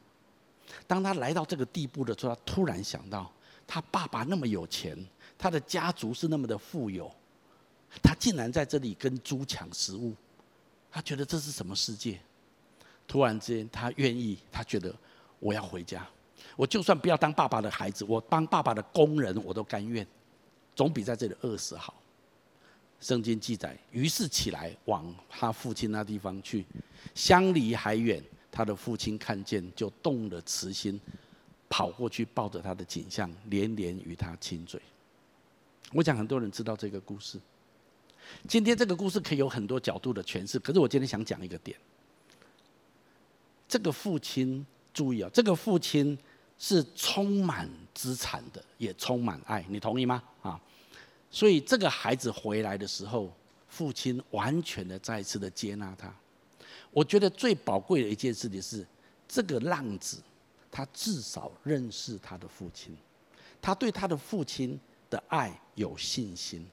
[0.86, 3.32] 当他来到这个地步的时候，他突然想到，
[3.68, 4.98] 他爸爸那么有钱，
[5.38, 7.12] 他的家族是那么的富有，
[8.02, 10.16] 他竟然在这里跟猪抢食物，
[10.90, 12.20] 他觉得这是什么世界？
[13.08, 14.96] 突然之间，他愿意，他觉得
[15.40, 16.08] 我要回家，
[16.56, 20.08] 我就算不要当爸爸的孩子，我当爸爸的工人我都甘愿，
[20.76, 21.94] 总比在这里饿死好。
[23.00, 26.66] 圣经记载，于是起来往他父亲那地方去，
[27.14, 31.00] 相离还远，他的父亲看见就动了慈心，
[31.70, 34.82] 跑过去抱着他的颈项，连连与他亲嘴。
[35.94, 37.40] 我想很多人知道这个故事。
[38.48, 41.78] 今天这个故事可以有很多角度的诠释，可是我今天想讲一个点。
[43.70, 46.18] 这个父亲注意啊，这个父亲
[46.58, 50.22] 是充满资产的，也充满爱，你同意吗？
[50.42, 50.60] 啊，
[51.32, 53.34] 所以这个孩子回来的时候，
[53.70, 56.14] 父亲完全的再一次的接纳他。
[56.92, 58.86] 我觉得最宝贵的一件事情是，
[59.28, 60.18] 这个浪子
[60.72, 62.96] 他至少认识他的父亲，
[63.62, 66.66] 他对他的父亲的爱有信心。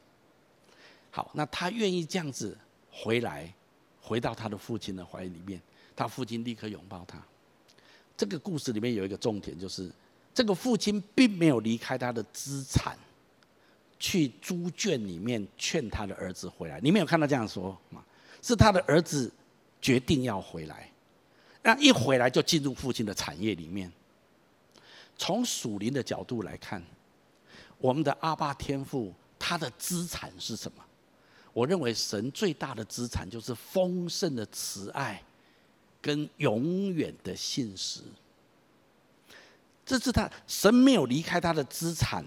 [1.11, 2.57] 好，那他愿意这样子
[2.91, 3.53] 回来，
[4.01, 5.61] 回到他的父亲的怀里面。
[5.97, 7.23] 他父亲立刻拥抱他。
[8.17, 9.91] 这个故事里面有一个重点，就是
[10.35, 12.97] 这个父亲并没有离开他的资产，
[13.99, 16.81] 去猪圈里面劝他的儿子回来。
[16.81, 18.05] 你没有看到这样说吗？
[18.43, 19.33] 是他的儿子
[19.81, 20.91] 决定要回来，
[21.65, 23.91] 那一回来就进入父亲的产业里面。
[25.17, 26.85] 从属灵的角度来看，
[27.79, 30.85] 我们的阿爸天父他的资产是什么？
[31.55, 35.23] 我认为神最大的资产就是丰盛的慈爱，
[36.03, 38.03] 跟永远的信实。
[39.87, 42.25] 这是他神没有离开他的资产，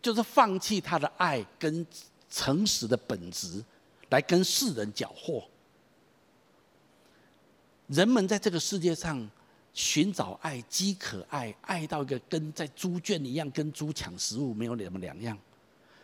[0.00, 1.84] 就是放弃他的爱跟
[2.28, 3.64] 诚实的本质，
[4.10, 5.42] 来跟世人缴获。
[7.90, 9.28] 人们在这个世界上
[9.74, 15.36] 寻找爱、饥渴爱，爱到一个跟在猪圈一样，跟猪抢食物没有什么两样。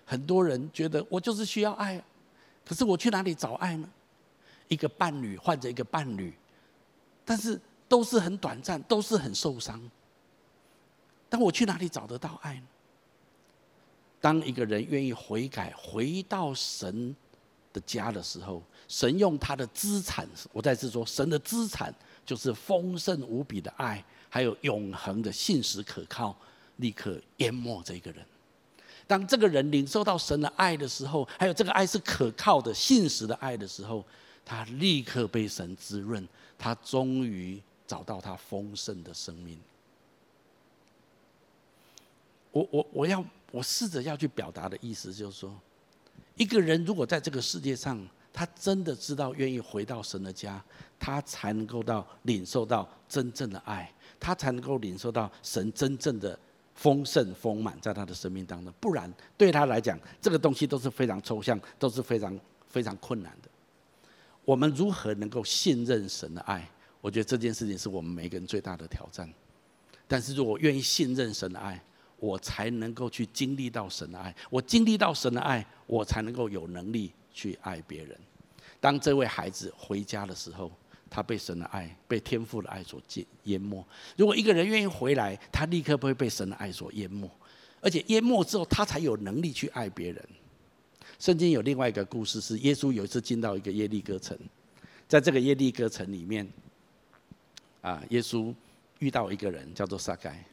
[0.05, 2.03] 很多人觉得我就是需要爱。
[2.65, 3.89] 可是我去哪里找爱呢？
[4.67, 6.35] 一个伴侣换着一个伴侣，
[7.25, 9.81] 但是都是很短暂，都是很受伤。
[11.29, 12.67] 但我去哪里找得到爱呢？
[14.21, 17.15] 当一个人愿意悔改，回到神
[17.73, 21.93] 的家的时候，神用他的资产，我再次说，神的资产
[22.25, 26.37] 就是丰盛无比的爱，还有永恒的信实可靠，
[26.77, 28.25] 立刻淹没这个人。
[29.07, 34.05] 当这个人领受到神的爱的时候，还有这个爱是可靠的、信实的爱的时候，
[34.45, 36.27] 他立刻被神滋润，
[36.59, 39.59] 他终于找到他丰盛的生命。
[42.51, 45.55] 我我我要我试着要去表达的意思就是说，
[46.37, 48.05] 一个人如果在这个世界上，
[48.37, 50.63] 他真的知道愿意回到神的家，
[50.99, 56.39] 他才能够到领受到真正的爱，他才能够领受到神真正的。
[56.75, 63.49] 丰盛丰满在他的生命当中，不然对他来讲，这个东西都是非常抽象，都是非常非常困难的。
[64.45, 66.71] 我们如何能够信任神的爱？
[67.01, 69.27] 我觉得这件事情是我们每个人最大的挑战。
[70.07, 71.83] 但是如果愿意信任神的爱，
[72.19, 74.37] 我才能够去经历到神的爱。
[74.51, 78.19] 我经历到神的爱，我才能够有能力去爱别人。
[78.81, 80.73] 当这位孩子回家的时候。
[81.09, 83.01] 他被神的爱、被天父的爱所
[83.45, 83.83] 淹没。
[84.17, 87.31] 如果一个人愿意回来，他立刻会被神的爱所淹没，
[87.81, 90.29] 而且淹没之后，他才有能力去爱别人。
[91.21, 94.37] 圣经有另外一个故事，是耶稣有一次进到一个耶利哥城，
[95.07, 96.47] 在这个耶利哥城里面，
[97.83, 98.53] 啊，耶稣
[98.99, 100.45] 遇到一个人叫做撒该。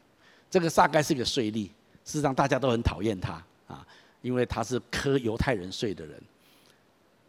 [0.52, 1.72] 这个撒该是个税吏，事
[2.20, 3.86] 实上大家都很讨厌他啊，
[4.22, 6.22] 因为他是磕犹太人税的人。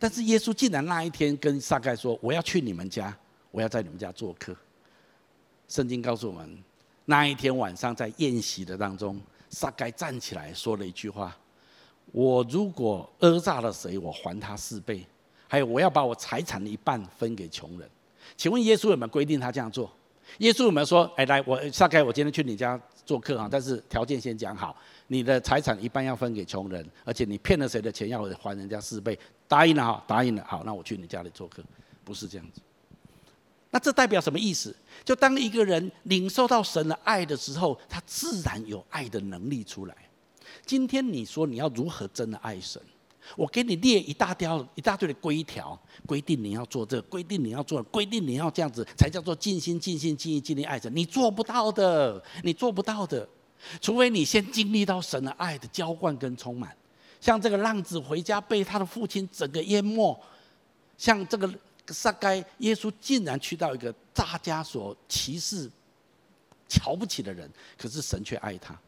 [0.04, 3.16] 但是耶稣竟然那一天跟撒该说：“我要去你们家，
[3.50, 4.54] 我要在你们家做客。”
[5.66, 6.62] 圣经告诉我们，
[7.06, 11.34] 那一天晚上在宴席的当中，撒该站起来说了一句话
[12.12, 15.06] ：“我如果讹诈了谁，我还他四倍。
[15.48, 17.88] 还有，我要把我财产的一半分给穷人。”
[18.36, 19.90] 请问耶稣有没有规定他这样做？
[20.36, 24.76] 耶稣有没有说：“哎，来，我撒该，我今天去你家做客哈，但是条件先讲好。”
[25.06, 29.18] 你的财产一半要分给穷人，而且你骗了谁的钱要还人家四倍，
[29.48, 31.62] 答应了哈，答应了，好，那我去你家里做客，
[32.04, 32.60] 不是这样子。
[33.70, 34.74] 那这代表什么意思？
[35.04, 39.96] 就当一个人领受到神的爱的时候，他自然有爱的能力出来。
[40.64, 42.80] 今天你说你要如何真的爱神？
[43.36, 45.76] 我给你列一大条一大堆的规条，
[46.06, 50.94] 规定你要做这个，规定你要做，规定你要这样子，才叫做尽心尽心尽意尽力爱神。
[50.94, 53.28] 你做不到的，你做不到的。
[53.80, 56.76] 除非你先经历到神的爱的浇灌跟充满，
[57.24, 60.14] 像这个浪子回家被他的父亲整个淹没，
[60.98, 61.50] 像这个
[61.86, 65.70] 撒该，耶稣竟然去到一个大家所歧视、
[66.68, 68.78] 瞧不起的人，可是神却爱他。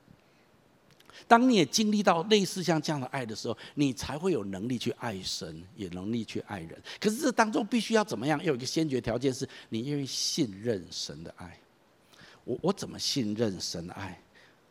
[1.26, 6.78] 当你也经历到类似像这样的爱的时候，你才会有能力去爱神，也能力去爱人。
[7.00, 8.38] 可是这当中必须要怎么样？
[8.40, 11.58] 要有一个先决条件是，你愿意信任神的爱。
[12.44, 14.20] 我我怎么信任神的爱？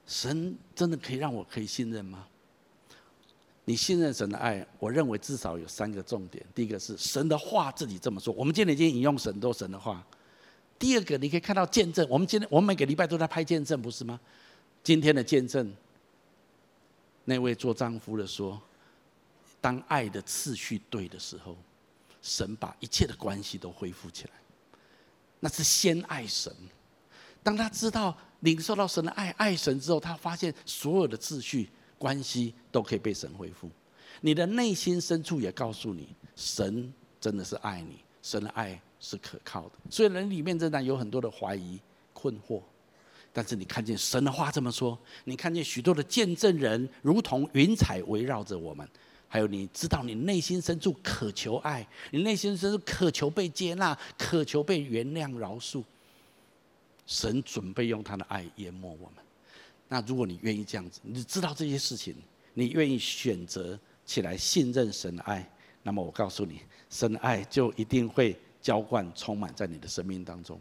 [0.06, 2.28] 神真的可以让我可以信任吗？
[3.66, 6.46] 你信任神的爱，我认为至少有三个重点。
[6.54, 10.06] 第一个是神的话自己这么说，我们今天已经引用很多神的话。
[10.78, 14.20] 第二个，你可以看到见证，我们今天我们每个礼拜都在拍见证，不是吗？
[14.84, 15.74] 今天的见证，
[17.24, 18.62] 那位做丈夫的说，
[19.60, 21.58] 当爱的次序对的时候，
[22.22, 24.32] 神把一切的关系都恢复起来，
[25.40, 26.54] 那是先爱神。
[27.42, 31.70] 当他知道领受到神的爱，爱神之后，他发现所有的秩序
[32.06, 33.68] 关系都可以被神恢复。
[34.22, 39.72] 你的内心深处也告诉你，神真的是爱你，神的爱是可靠的。
[39.90, 41.80] 所以人里面仍然有很多的怀疑、
[42.14, 42.62] 困惑，
[43.34, 48.88] 但是你看见神的话这么说，你看见许多的见证人如同云彩围绕着我们，
[49.28, 55.84] 还有你知道你内心深处渴求爱，你内心深处渴求被接纳，渴求被原谅饶恕。
[57.08, 59.25] 神准备用他的爱淹没我们。
[59.88, 62.16] 那如果你愿意这样子，你知道这些事情，
[62.54, 65.48] 你愿意选择起来信任神的爱，
[65.84, 70.60] 那么我告诉你，神的爱就一定会浇灌充满在你的生命当中。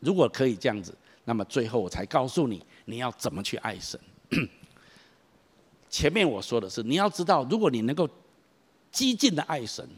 [0.00, 4.00] 如果可以这样子，那么最后我才告诉你，你要怎么去爱神。
[5.88, 8.08] 前面我说的是，你要知道，如果你能够
[8.90, 9.88] 激进的爱神。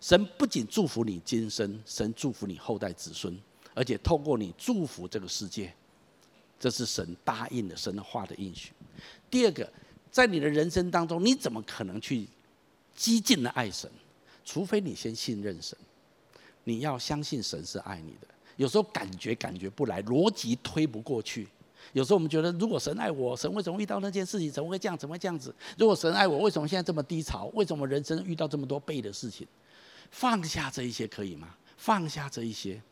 [0.00, 3.36] 神不仅祝福你今生，神祝福你后代子孙，
[3.74, 5.74] 而且透过你祝福这个世界，
[6.58, 8.72] 这是神答应的神的话的应许。
[9.30, 9.70] 第二个，
[10.10, 12.26] 在你的人生当中，你怎么可能去
[12.94, 13.90] 激进的爱神？
[14.44, 15.76] 除非你先信任神，
[16.64, 18.26] 你要相信神是爱你的。
[18.56, 21.46] 有时候感觉感觉不来，逻辑推不过去。
[21.92, 24.50] 有时候我们觉得，如果神爱我，神为什么遇到那件事情？
[24.50, 24.98] 怎么会这样？
[24.98, 25.54] 怎么会这样子？
[25.76, 27.50] 如果神爱我，为什么现在这么低潮？
[27.54, 29.46] 为什么人生遇到这么多背的事情？
[30.10, 31.54] 放下这一些可以吗？
[31.76, 32.82] 放下这一些，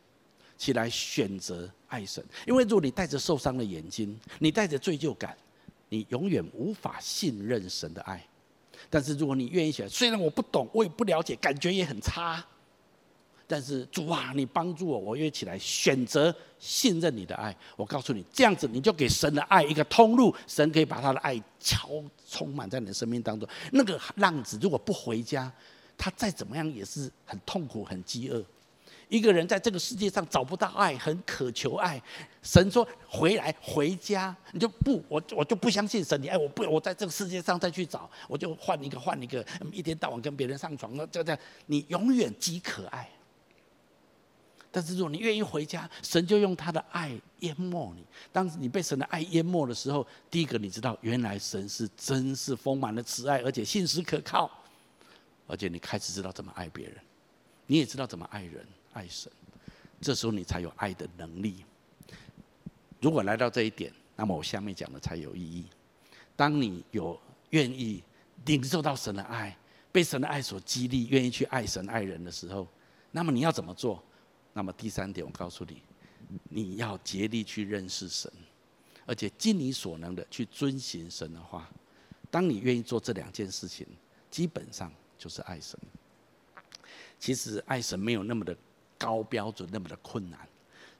[0.56, 2.24] 起来选择爱神。
[2.46, 5.36] 因为如果你带着受伤的眼睛，你带着罪疚感，
[5.88, 8.24] 你永远无法信任神的爱。
[8.90, 12.44] 但是如果你愿意起来，虽然我不懂，我也不了解，感觉也很差，
[13.46, 17.56] 但是主啊，你帮助我，我愿意起来选择信任你的爱。
[17.74, 21.88] 我告诉你，这样子你就给神的爱一个通路，神可以把他的爱敲
[22.28, 23.48] 充满在你的生命当中。
[23.72, 25.50] 那个浪子如果不回家，
[25.96, 28.44] 他再怎么样也是很痛苦、很饥饿。
[29.08, 32.00] 一个人在这个世界上找不到爱，很渴求爱。
[32.42, 36.20] 神说：“回来，回家。”你就不，我我就不相信神。
[36.20, 43.08] 你爱我不，我在这个世界上再去找，我就换一个，换一个，一天到晚跟别人上床，那这样你永远饥渴爱。
[44.72, 48.04] 但是如果你愿意回家，神就用他的爱淹没你。
[48.32, 54.50] 当你被神的爱淹没的时候，第一个你知道，原来神是真是丰满的慈爱，而且信实可靠。
[55.46, 56.96] 而且你开始知道怎么爱别人，
[57.66, 58.66] 你也知道怎么爱人、
[58.96, 59.30] 爱神，
[60.00, 61.64] 这时候你才有爱的能力。
[63.00, 65.66] 如果来到这一点，那么我下面讲的才有意义。
[66.34, 67.20] 当你有
[67.50, 68.02] 愿意
[68.46, 69.56] 领受到神的爱，
[69.92, 72.66] 被神的爱所激励，愿意去爱神、爱人的时候，
[73.12, 74.02] 那么你要怎么做？
[74.54, 75.82] 那么第三点，我告诉你，
[76.48, 78.32] 你要竭力去认识神，
[79.04, 81.70] 而且尽你所能的去遵行神的话。
[82.30, 83.86] 当你愿意做这两件事情，
[84.30, 84.90] 基本上。
[85.18, 85.80] 就是爱神。
[87.18, 88.54] 其实爱神没有那么的
[88.98, 90.38] 高标准，那么的困难。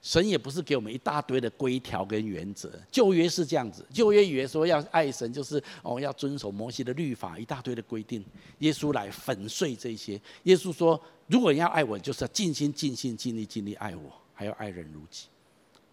[0.03, 2.71] 神也不是给我们一大堆的规条跟原则。
[2.93, 8.25] 旧约是这样子，旧约以为说要爱神，就是哦要遵守摩西的律法，一大堆的规定。
[8.59, 10.21] 耶稣来粉碎这些。
[10.45, 15.27] 耶稣说，如果你要爱我，就是要尽心、尽心、尽力、尽力爱我，还要爱人如己。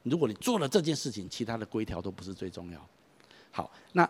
[0.03, 2.89] 如果你做了这件事情，其他的规条都不是最重要。
[3.49, 4.07] 好，那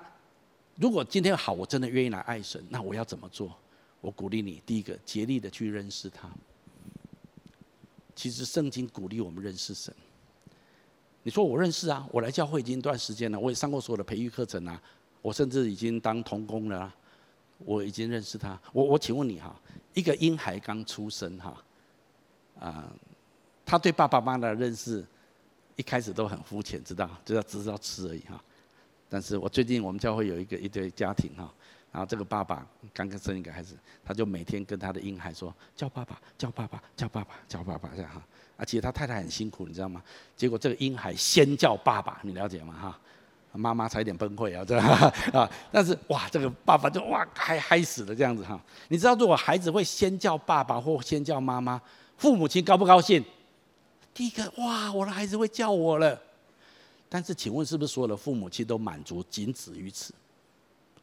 [0.75, 3.55] 如果今天好，我真的愿意来爱神，那我要怎么做？
[4.01, 6.29] 我鼓励你，第一个竭力的去认识他。
[8.15, 9.93] 其实圣经鼓励我们认识神。
[11.23, 14.81] 你说我认识啊，我来教会已经一段时间了，我也上过所有的培育课程啊，
[15.21, 16.95] 我甚至已经当童工了啊，
[17.59, 18.59] 我已经认识他。
[18.73, 19.55] 我我请问你哈，
[19.93, 21.63] 一个婴孩刚出生哈，
[22.59, 22.93] 啊，
[23.65, 25.05] 他对爸爸妈妈的认识
[25.77, 28.43] 一开始都很肤浅，知道，就要知道吃而已哈。
[29.07, 31.53] 但是我最近我们教会有一个一对家庭哈。
[31.93, 38.19] 然后这个爸爸刚刚生一个孩子，他就每天跟他的婴孩说：“叫爸爸，叫爸爸，叫爸爸，叫爸爸。”这样哈。
[38.57, 40.01] 而且他太太很辛苦，你知道吗？
[40.35, 42.73] 结果这个婴孩先叫爸爸，你了解吗？
[42.73, 42.99] 哈，
[43.51, 44.75] 妈妈差一点崩溃啊，这
[45.37, 45.47] 啊。
[45.71, 48.59] 但是哇，这个爸爸就哇嗨嗨死了这样子哈。
[48.87, 51.79] 你知道，如果孩子会先叫爸爸或先叫妈妈，
[52.17, 53.23] 父母亲高不高兴？
[54.15, 56.19] 第一个哇，我的孩子会叫我了。
[57.07, 60.11] 但是请问，是不是所有的父母亲都满足，仅止于此？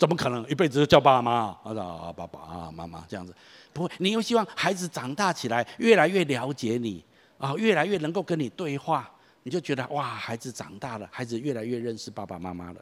[0.01, 2.11] 怎么可能一辈子就叫爸妈啊？
[2.17, 3.35] 爸爸啊，妈妈这样子，
[3.71, 3.91] 不会。
[3.99, 7.05] 你又希望孩子长大起来，越来越了解你
[7.37, 9.11] 啊，越来越能够跟你对话，
[9.43, 12.81] 你就觉得哇，孩子长大了，孩子越来越认识爸爸妈妈了。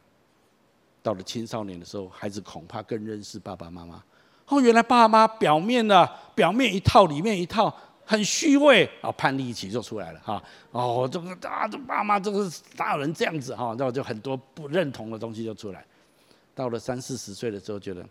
[1.03, 4.01] 到了青少年的时候，孩子恐怕更认识爸爸妈妈。
[4.47, 7.75] 哦，原来爸妈表面的表面一套，里面一套，
[8.07, 10.41] 很虚伪啊，叛逆期就出来了哈。
[10.71, 13.75] 哦，这个啊，这爸妈这个哪有人这样子哈？
[13.77, 15.85] 然后就很多不认同的东西就出来。
[16.59, 18.05] 到了三四十岁的时候，觉得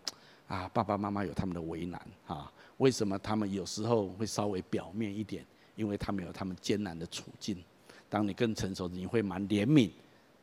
[0.46, 2.50] 啊，爸爸妈妈有他们的为难啊。
[2.78, 5.44] 为什么他们有时候会稍微表面一点？
[5.76, 7.62] 因为他们有他们艰难的处境。
[8.08, 9.90] 当你更成熟，你会蛮怜悯。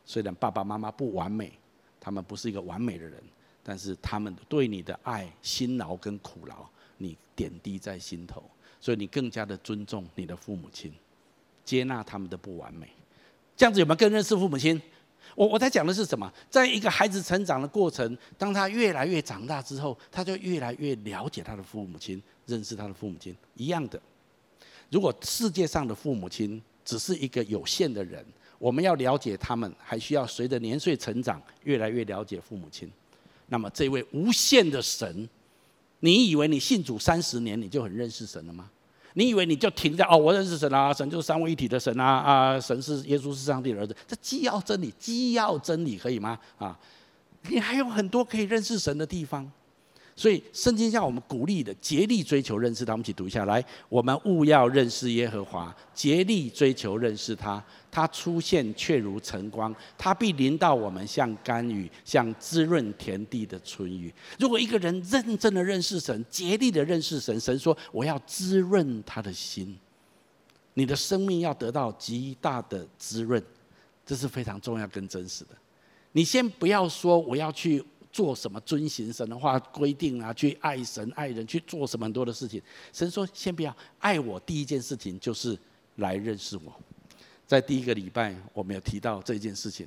[0.06, 1.51] 虽然爸爸妈妈不完美，
[1.99, 3.20] 他们不是一个完美的人，
[3.64, 6.64] 但是他们对你的爱、辛劳跟苦劳，
[6.99, 8.43] 你点滴在心头，
[8.80, 10.93] 所以你更加的尊重你的父母亲，
[11.64, 12.88] 接纳他们的不完美。
[13.58, 14.80] 这样子有没有更认识父母亲？
[15.34, 16.32] 我我在讲的是什么？
[16.49, 23.36] 在一个孩子成长的过程，当他越来越长大之后，他就越来越了解他的父母亲，认识他的父母亲。
[23.55, 23.99] 一样的，
[24.89, 28.23] 如果世界上的父母亲只是一个有限的人，
[28.59, 32.89] 我们要了解他们，还需要随着年岁成长，越来越了解父母亲。
[33.47, 35.28] 那么这位无限的神，
[35.99, 38.69] 你以为你信主三十年，你就很认识神了吗？
[39.16, 46.38] 你以为你就停在哦，我认识神啊，神就是三位一体的神啊啊，神是耶稣是上帝的儿子，这既要真理，既要真理，可以吗？
[46.57, 46.78] 啊，
[47.49, 49.49] 你还有很多可以认识神的地方，
[50.18, 52.93] 所以圣经向我们鼓励的，竭力追求认识他。
[52.93, 57.61] 我们一起读一下来，我们务要认识耶和华，竭力追求认识他。
[57.91, 64.13] 他出现却如晨光，他必临到我们，像甘雨，像滋润田地的春雨。
[64.39, 69.78] 如果一个人认真的认识神，竭力的认识神，神说我要滋润他的心，
[70.76, 73.43] 你的生命要得到极大的滋润，
[74.05, 75.49] 这是非常重要跟真实的。
[76.13, 77.84] 你先不要说我要去。
[78.16, 80.34] 做什么遵行神的话规定啊？
[80.34, 82.61] 去爱神爱人，去做什么很多的事情。
[82.93, 85.59] 神说：“先不要爱我，第一件事情就是
[85.97, 86.74] 来认识我。”
[87.45, 89.86] 在第一个礼拜，我们有提到这件事情。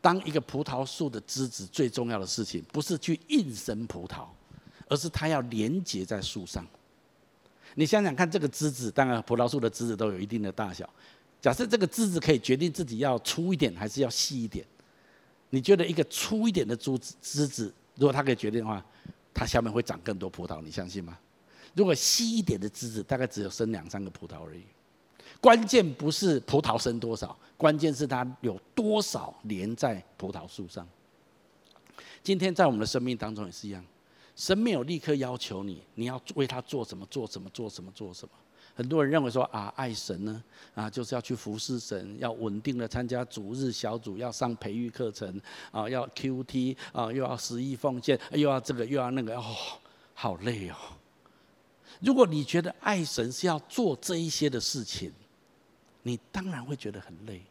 [0.00, 4.26] 当一个葡萄树的枝子，最重要的事情不是去应生葡萄，
[4.88, 6.66] 而是它要连接在树上。
[7.76, 10.90] 你想想看，这个枝子，当然葡萄树的枝子都有一定的大小。
[11.40, 14.66] 假设这个枝子可以决定自己要粗一点，还是要细一点。
[15.54, 18.82] 你觉得一个粗一点的枝子，枝子如果它可以决定的话，
[19.34, 21.18] 它下面会长更多葡萄，你相信吗？
[21.74, 24.62] 如果细一点的枝子，大概只有生两三个葡萄而已。
[25.42, 30.88] 关键不是葡萄生多少，关键是它有多少连在葡萄树上。
[32.22, 33.84] 今天在我们的生命当中也是一样，
[34.34, 38.32] 神没有立刻要求你，你要为他做什么，做什么，做什么，做什么。
[38.74, 40.42] 很多人认为说啊，爱神呢
[40.74, 45.38] 啊，就是要去服侍神，要稳定的参加主日小组，要上培育课程
[45.70, 49.54] 啊，要 QT 啊，又要十一奉献，又要这个又要那个，哦，
[50.14, 50.76] 好累哦。
[52.00, 55.12] 如果你觉得爱神是要做这一些的事情，
[56.02, 57.42] 你当然会觉得很累。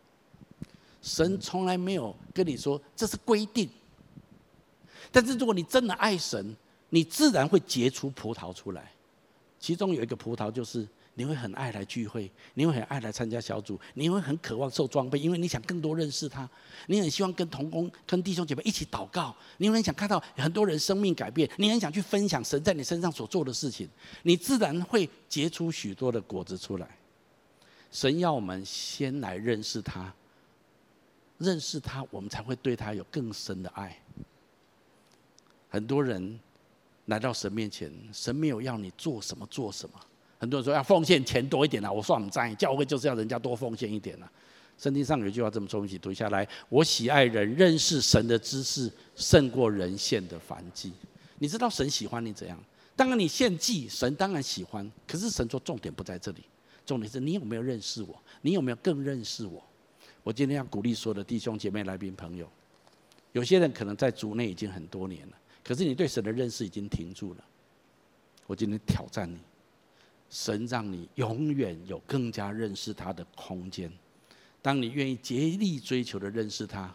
[1.03, 3.69] 神从来没有跟你说这是规定，
[5.11, 6.55] 但是如果你真的爱神，
[6.89, 8.91] 你自然会结出葡萄出来，
[9.59, 10.88] 其中有一个葡萄就是。
[11.14, 16.49] 你会很爱来聚会，你会很爱来参加小组，你会很渴望受装备，因为你想更多认识他。
[16.88, 23.88] 你很希望跟同工、跟弟兄姐妹一起祷告，你很想看到很多人生命改变，你很想去分享神在你身上所做的事情，
[24.24, 26.88] 你自然会结出许多的果子出来。
[27.91, 30.14] 神要我们先来认识他，
[31.38, 34.01] 认识他，我们才会对他有更深的爱。
[35.70, 36.39] 很多人
[37.07, 39.99] 来到神面前，神没有要你做什么做什么。
[40.41, 44.31] 很多人说要奉献钱多一点啊，我算不在，教会就是要人家多奉献一点啊。
[44.75, 50.91] 圣经上有一句话这么说，一起读下来：我喜爱人认识神的知识胜过人献的燔祭。
[51.37, 52.59] 你知道神喜欢你怎样？
[52.95, 54.91] 当然你献祭，神当然喜欢。
[55.05, 56.43] 可是神说重点不在这里，
[56.87, 58.19] 重点是你有没有认识我？
[58.41, 59.63] 你有没有更认识我？
[60.23, 62.49] 我今天要鼓励所有的弟兄姐妹、来宾朋友，
[63.33, 67.45] 有些人可能在主内已经很多年了，可是你对神的认识已经停住了。
[68.47, 69.37] 我今天挑战你。
[70.32, 73.91] 神让你永远有更加认识他的空间。
[74.63, 76.91] 当你愿意竭力追求的认识他，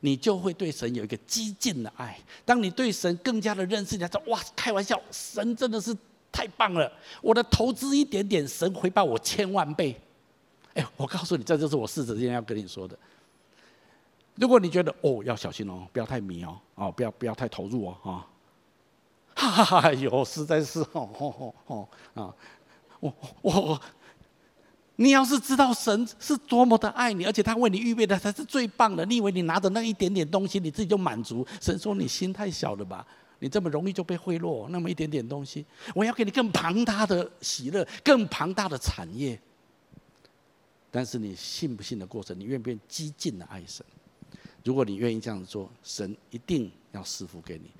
[0.00, 2.18] 你就会对神有一个激进的爱。
[2.44, 5.94] 当你对神更加的认识，你说：“哇，开玩笑，神真的是
[6.32, 6.90] 太棒了！
[7.20, 10.00] 我的投资一点点，神回报我千万倍。”
[10.74, 12.96] 哎，我告诉你，这就是我试着今天要跟你说的。
[14.36, 18.24] 如果你觉得哦，要小心哦，不要太迷哦，哦，不要不要太投入哦，啊，
[19.34, 22.34] 哈哈哈，有，实在是哦哦哦啊。
[23.00, 23.82] 我我我，
[24.96, 31.46] 你要是知道神是多么的爱你，而且他为你预备的才是最棒的，你以为你拿着那一点点东西，你自己就满足？
[31.60, 33.06] 神说你心太小了吧？
[33.40, 34.68] 你这么容易就被贿赂？
[34.70, 39.40] 那么一点点东西，我要给你更庞大的喜乐，更庞大的产业。
[40.90, 43.86] 但是你信不信的过程，你愿不愿激进的爱神？
[44.64, 47.70] 如果你愿意这样做，神一定要赐福给你。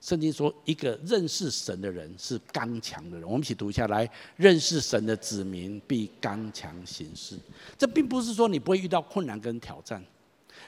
[0.00, 3.28] 圣经说，一个认识神的人是刚强的人。
[3.28, 7.36] 我们一起读一下来，认识神的子民必刚强行事。
[7.76, 10.02] 这并不是说你不会遇到困难跟挑战。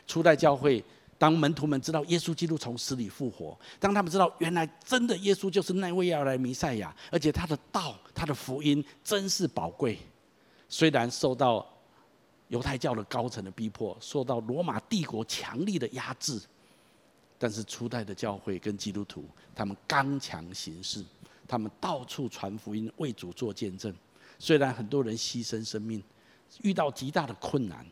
[0.06, 0.84] 初代教会，
[1.16, 9.96] 当门徒们知道耶稣基督从死里复活，当他们知道原来真的耶稣就是那位要来弥赛亚，而且他的道、他的福音真是宝贵。
[10.68, 11.64] 虽然受到
[12.48, 16.40] 犹太教的高层的逼迫，受到罗马帝国强力的压制。
[17.42, 19.24] 但是初代的教会跟基督徒，
[19.54, 21.02] 他们刚强行事，
[21.48, 23.94] 他们到处传福音，为主做见证。
[24.38, 26.02] 虽然很多人牺牲生命，
[26.60, 27.86] 遇到极大的困难，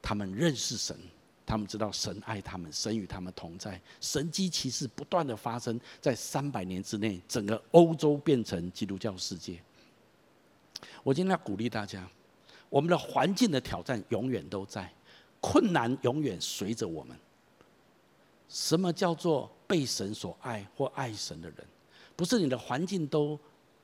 [0.00, 0.98] 他们认识神，
[1.44, 3.78] 他们知道神爱他们，神与他们同在。
[4.00, 9.60] 神迹奇事不断的发生，在三百年之内，整个欧洲变成基督教世界。
[11.02, 12.08] 我今天要鼓励大家，
[12.70, 14.90] 我们的环境的挑战永远都在，
[15.42, 17.14] 困难永远随着我们。
[18.54, 21.66] 什么叫做被神所爱或爱神的人？
[22.14, 23.36] 不是你的环境都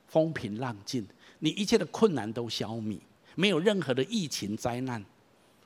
[0.06, 1.04] 风平浪静，
[1.40, 3.00] 你一切的困难都消弭，
[3.34, 5.04] 没有任何的疫情灾难。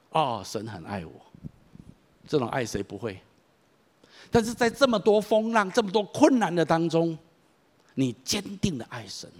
[0.08, 1.12] 哦，神很爱我，
[2.26, 3.20] 这种爱谁不会？
[4.30, 7.18] 但是在这么多风浪、这么多困难的当中，
[7.92, 9.30] 你坚定的爱神，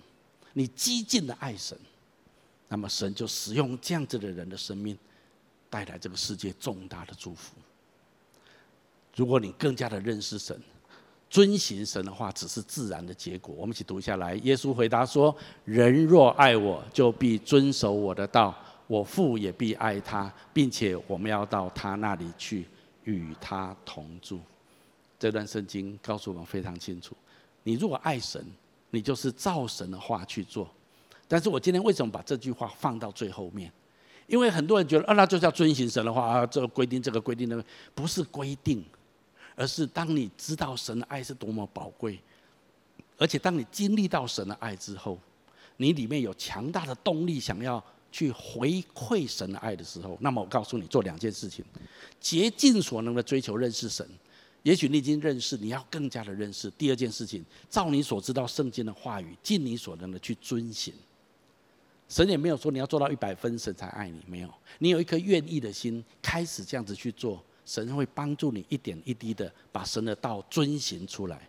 [0.53, 1.79] 你激进的爱神，
[2.69, 4.99] 那么神就使用这样子的人的生命，
[5.71, 7.55] 带来这个世界重大的祝福。
[9.17, 10.59] 如果你更加的认识神，
[11.31, 13.55] 遵行神的话，只是自然的结果。
[13.57, 14.35] 我们一起读下来。
[14.37, 15.35] 耶稣回答说
[15.65, 18.55] ：“人若爱我，就必遵守我的道。
[18.87, 22.67] 我父也必爱他，并且我们要到他那里去，
[23.05, 24.41] 与他同住。”
[25.19, 27.17] 这段圣经告诉我们非常清楚：
[27.63, 28.45] 你如果爱神，
[28.91, 30.69] 你就是照神的话去做。
[31.27, 33.73] 但是我今天为什么把这句话放到最后面？
[34.27, 38.85] 因为很多人觉得啊，那就是要遵行神的话啊，这个规定，这个规定，那个不是规定。
[39.57, 42.19] 而是当你知道神的爱是多么宝贵，
[43.17, 45.19] 而且当你经历到神的爱之后，
[45.77, 51.65] 你里面有强大的动力想要去回馈神的爱的时候，那么我告诉你做两件事情：
[52.21, 54.09] 竭尽所能的追求认识神。
[54.63, 56.71] 也许你已经认识，你要更加的认识。
[56.71, 60.95] 第二件事情，照你所知道圣经的话语，尽你所能的去遵行。
[62.09, 64.49] 神也没有说你要做到一百分，神才爱你，没有。
[64.79, 67.45] 你有一颗愿意的心，开始这样子去做。
[67.65, 71.41] 神会帮助你一点一滴的把神的道遵行出来。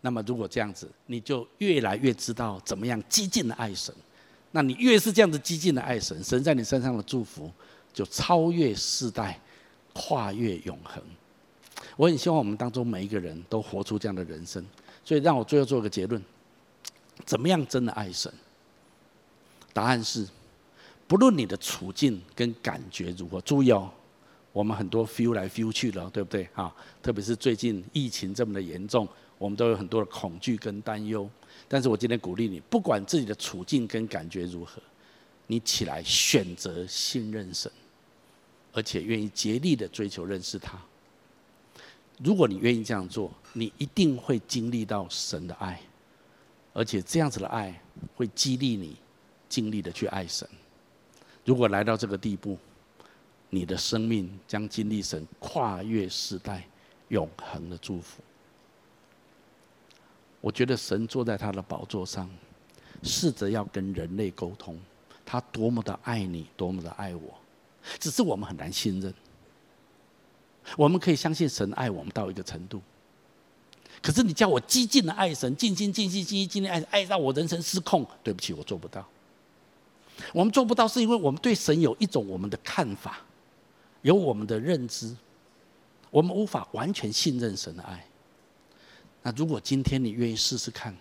[0.00, 3.94] 那么，如果这样子，你就越来越知道怎么样激进的爱神。
[4.52, 7.50] 那你越是这样子激进的爱神，神在你身上的祝福
[7.92, 9.40] 就超越世代，
[9.92, 11.02] 跨越永恒。
[11.96, 14.64] 我很希望我们当中每一个人都活出这样的人生。
[15.04, 16.22] 所以，让我最后做个结论：
[17.24, 18.32] 怎么样真的爱神？
[19.72, 20.26] 答案是，
[21.06, 23.90] 不论你的处境跟感觉如何，注意哦。
[24.56, 26.48] 我们很多 feel 来 feel 去了，对不对？
[26.54, 31.28] 哈，特别是最近疫情这么的严重，我们都有很多的恐惧跟担忧。
[31.68, 34.80] 但是我今天鼓励你，不管自己的处境跟感觉如何，
[35.46, 37.70] 你起来选择信任神，
[38.72, 40.80] 而且愿意竭力的追求认识他。
[42.24, 45.78] 如果你愿意这样做，你一定会经历到神的爱，
[46.72, 47.78] 而且这样子的爱
[48.14, 48.96] 会激励你
[49.50, 50.48] 尽力的去爱神。
[51.44, 52.58] 如果来到这个地步，
[53.50, 56.66] 你的生命将经历神跨越世代、
[57.08, 58.22] 永恒的祝福。
[60.40, 62.30] 我觉得神坐在他的宝座上，
[63.02, 64.78] 试着要跟人类沟通，
[65.24, 67.34] 他多么的爱你，多么的爱我，
[67.98, 69.12] 只是我们很难信任。
[70.76, 72.80] 我们可以相信神爱我们到一个程度，
[74.02, 79.06] 可是你叫我激进的爱神，尽心尽心尽心尽力爱，爱到我人生失控，对不起，我做不到。
[80.32, 83.20] 我们做不到，是因为我们对神有一种我们的看法。
[84.06, 85.16] 有我们的认知，
[86.12, 88.06] 我们无法完全信任神的爱。
[89.20, 90.96] 那如果今天你愿意试试看，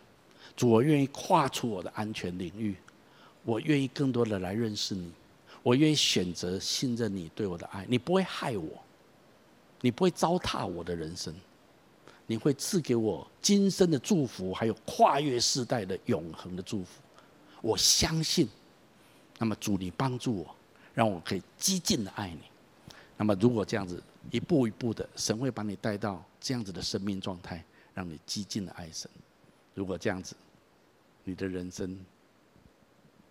[0.55, 2.75] 主，我愿意跨出我的安全领域，
[3.43, 5.11] 我愿意更多的来认识你，
[5.61, 7.85] 我愿意选择信任你对我的爱。
[7.87, 8.83] 你不会害我，
[9.81, 11.31] 你不会糟蹋我的人生，
[12.25, 16.99] 你会赐给我今生的祝福，还有跨越世代的永恒的祝福。
[17.61, 18.49] 我相信。
[19.37, 20.55] 那么主，你帮助我，
[20.95, 22.39] 让我可以激进的爱你。
[23.17, 27.63] 那么，如果这样子一步一步的，神会把你带到这样子的生命状态，
[27.93, 29.09] 让你激进的爱神。
[29.73, 30.35] 如果这样子，
[31.23, 31.97] 你的人生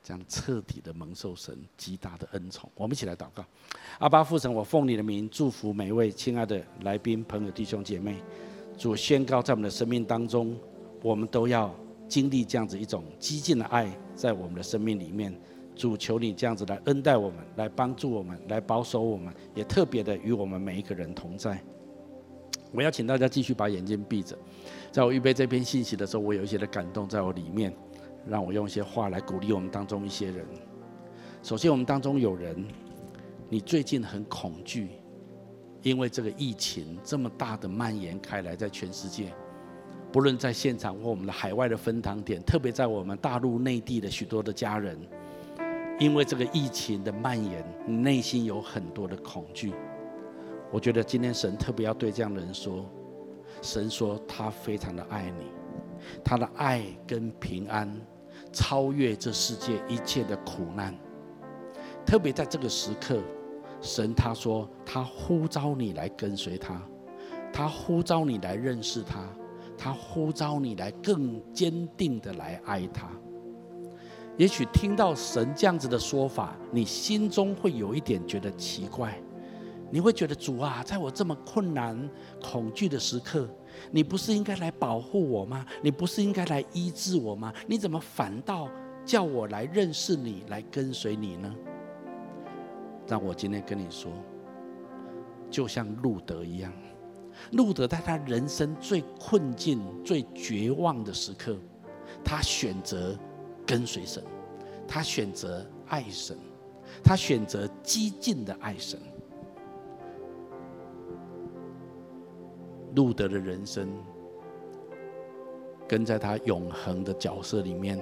[0.03, 2.71] 将彻底的蒙受神极大的恩宠。
[2.75, 3.45] 我们一起来祷告：
[3.99, 8.23] 阿爸父神，我奉你的名祝福每一位亲爱的来宾、朋友、弟兄姐妹。
[8.79, 10.59] 主宣告，在我们的生命当中，
[11.03, 11.75] 我们都要
[12.09, 15.39] 经历这样子一种激进的爱，在我们的生命里面。
[15.75, 21.61] 主求你这样子来恩待我们，来帮助我们，来保守我们，也特别的与我们每一个人同在。
[22.73, 24.37] 我要请大家继续把眼睛闭着，
[24.91, 27.73] 在我预备这篇信息的时候，我有一些的感动在我里面，
[28.27, 30.45] 让我用一些话来鼓励我们当中一些人。
[31.43, 32.65] 首先，我们当中有人，
[33.49, 34.89] 你最近很恐惧，
[35.83, 39.33] 因为这个疫情这么大的蔓延开来，在全世界，
[40.11, 44.99] 不论在现场或我们的海外的分堂点，特别在我们大陆内地的许多的家人。
[45.99, 49.73] 因为这个疫情的蔓延，你内心有很多的恐惧。
[50.73, 52.85] 我觉得今天神特别要对这样的人说：
[53.63, 55.47] 神说他非常的爱你，
[56.25, 57.89] 他的爱跟平安
[58.53, 60.93] 超越这世界一切的苦难。
[62.05, 63.21] 特别在这个时刻，
[63.81, 66.83] 神他说他呼召你来跟随他，
[67.53, 69.29] 他呼召你来认识他，
[69.79, 73.09] 他呼召你来更坚定的来爱他。
[74.37, 79.17] 也许听到神这样子的说法，你心中会有一点觉得奇怪，
[79.91, 82.11] 你会觉得主啊，在我这么困难、
[82.43, 83.49] 恐惧的时刻，
[83.93, 85.65] 你不是应该来保护我吗？
[85.83, 87.53] 你不是应该来医治我吗？
[87.69, 88.69] 你怎么反倒
[89.05, 91.55] 叫我来认识你、来跟随你呢？
[93.07, 94.11] 让我今天跟你说，
[95.49, 96.73] 就像路德一样，
[97.53, 101.57] 路德在他人生最困境、最绝望的时刻，
[102.25, 103.17] 他选择
[103.67, 104.23] 跟随神，
[104.87, 106.37] 他选择爱神，
[107.03, 108.99] 他选择激进的爱神。
[112.95, 113.89] 路德的人生，
[115.89, 117.99] 跟在他永恒的角色里面，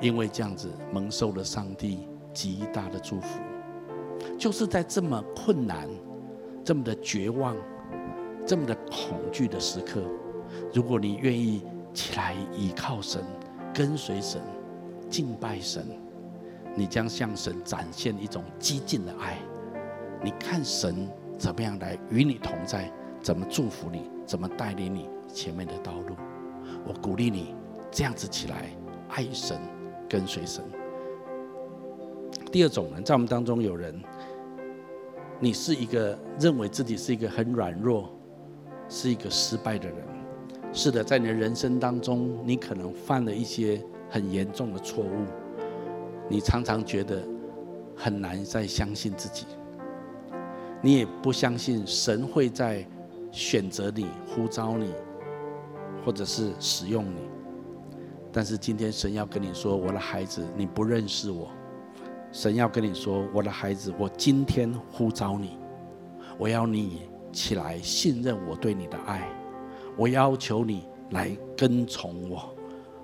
[0.00, 3.40] 因为这样子蒙受了上帝极大的祝福。
[4.38, 5.88] 就是在这么困难、
[6.62, 7.56] 这么的绝望、
[8.46, 10.02] 这么的恐惧的时刻，
[10.72, 13.24] 如果你愿意起来倚靠神、
[13.74, 14.40] 跟随神、
[15.10, 15.84] 敬拜神，
[16.76, 19.36] 你将向神展现一种激进的爱。
[20.22, 22.90] 你看神怎么样来与你同在，
[23.20, 26.14] 怎么祝福你，怎么带领你前面的道路。
[26.86, 27.54] 我鼓励你
[27.90, 28.70] 这样子起来，
[29.08, 29.58] 爱神、
[30.08, 30.62] 跟随神。
[32.52, 34.00] 第二种人，在我们当中有人，
[35.38, 38.10] 你是一个认为自己是一个很软弱，
[38.88, 39.96] 是一个失败的人。
[40.72, 45.24] 是的，在你的人生当中，你可能犯了一些很严重的错误，
[46.28, 47.22] 你常常觉得
[47.96, 49.46] 很难再相信自己，
[50.82, 52.84] 你也不相信神会在
[53.30, 54.92] 选择你、呼召你，
[56.04, 57.20] 或者是使用你。
[58.32, 61.48] 但是今天神要跟你说，我的孩子，你不认识我。
[62.32, 65.58] 神要跟你说，我的孩子，我今天呼召你，
[66.38, 67.02] 我要你
[67.32, 69.28] 起来信任我对你的爱，
[69.96, 72.54] 我要求你来跟从我，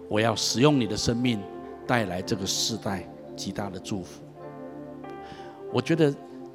[0.09, 1.41] 我要使用你的生命
[1.87, 4.23] 带来这个世代极大的祝福。
[5.73, 6.15] 我觉得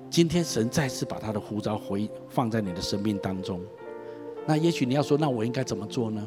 [0.10, 3.62] 今天神再次把他的呼召回放在你的生命当中，
[4.46, 6.26] 那也许你要说，那我应该怎么做呢？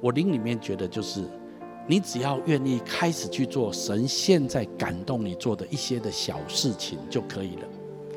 [0.00, 1.24] 我灵里面觉得就是。
[1.86, 7.68] 你只要愿意开始去做神现在感动你做的一些的小事情就可以了。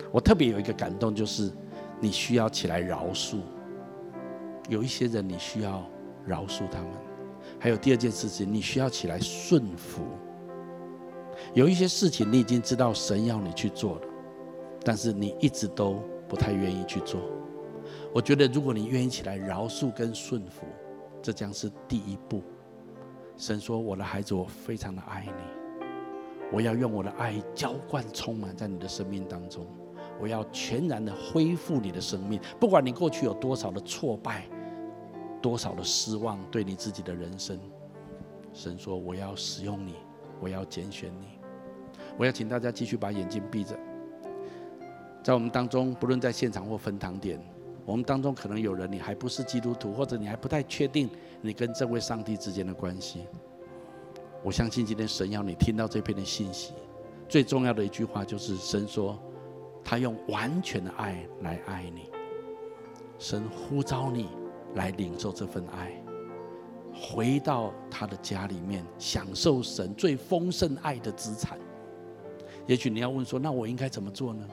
[0.09, 1.51] 我特别有一个感动，就是
[1.99, 3.39] 你需要起来饶恕，
[4.69, 5.85] 有一些人你需要
[6.25, 6.91] 饶恕他们。
[7.67, 10.01] 还有第二件事情，你需要起来顺服。
[11.53, 14.01] 有一些事情你已经知道神要你去做了，
[14.85, 17.19] 但是你一直都不太愿意去做。
[18.13, 20.65] 我觉得如果你愿意起来饶恕跟顺服，
[21.21, 22.41] 这将是第一步。
[23.35, 25.83] 神说：“我的孩子，我非常的爱你，
[26.53, 29.67] 我要用我的爱浇灌充满在你的生命当中，
[30.21, 32.39] 我要全然的恢复你的生命。
[32.61, 34.47] 不管你过去有多少的挫败，
[35.41, 37.59] 多少的失望，对你自己的人生，
[38.53, 39.95] 神说：我要使用你，
[40.39, 41.39] 我要拣选你。
[42.17, 43.77] 我要请大家继续把眼睛闭着，
[45.23, 47.39] 在我们当中，不论在现场或分堂点。”
[47.87, 51.09] 我们当中可能有人，你还不是基督徒，或者你还不太确定
[51.39, 53.21] 你跟这位上帝之间的关系。
[54.43, 56.73] 我相信今天神要你听到这篇的信息，
[57.29, 59.17] 最重要的一句话就是神说，
[59.85, 62.09] 他用完全的爱来爱你。
[63.17, 64.27] 神呼召你
[64.75, 65.91] 来领受这份爱，
[66.93, 71.57] 回到他的家里面，享受神最丰盛爱的资产。
[72.65, 74.45] 也许你要问说，那我应该怎么做呢？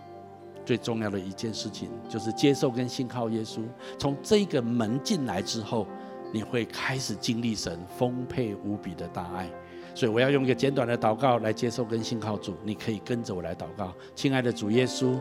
[0.64, 3.60] 最重要的一件事情就是接受跟信靠耶稣。
[3.98, 5.86] 从这个门进来之后，
[6.32, 9.50] 你会开始经历神丰沛无比的大爱。
[9.94, 12.54] 所以我要用一个简短的祷告来接受跟信靠主。
[12.64, 15.20] 你可以跟着我来祷告，亲爱的主耶稣，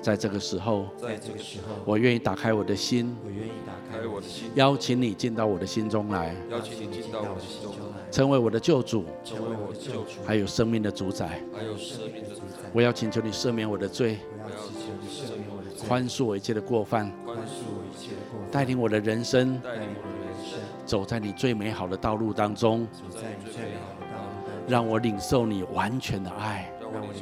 [0.00, 12.68] 在这个时候，在这个时候，我愿意打开我的心，我愿意打开我的心，邀请你进到我的心中来，邀请你进到我的心中来，成为我的救主，成为我的救主，还有生命的主宰，还有生命的主宰。
[12.72, 14.18] 我要请求你赦免我的罪，
[15.86, 17.12] 宽恕我一切的过犯，
[18.50, 22.88] 带领我的人生，带领我的人生走在你最美好的道路当中，
[24.66, 27.12] 让我领受你完全的爱，让我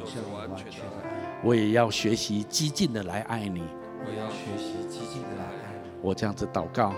[1.55, 3.63] 也要学习激进的来爱你，
[4.05, 5.89] 我要学习激进的来爱你。
[6.01, 6.93] 我这样子祷告，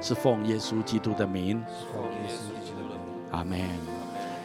[0.00, 1.62] 是奉耶稣基督的名，
[3.30, 3.60] 阿门。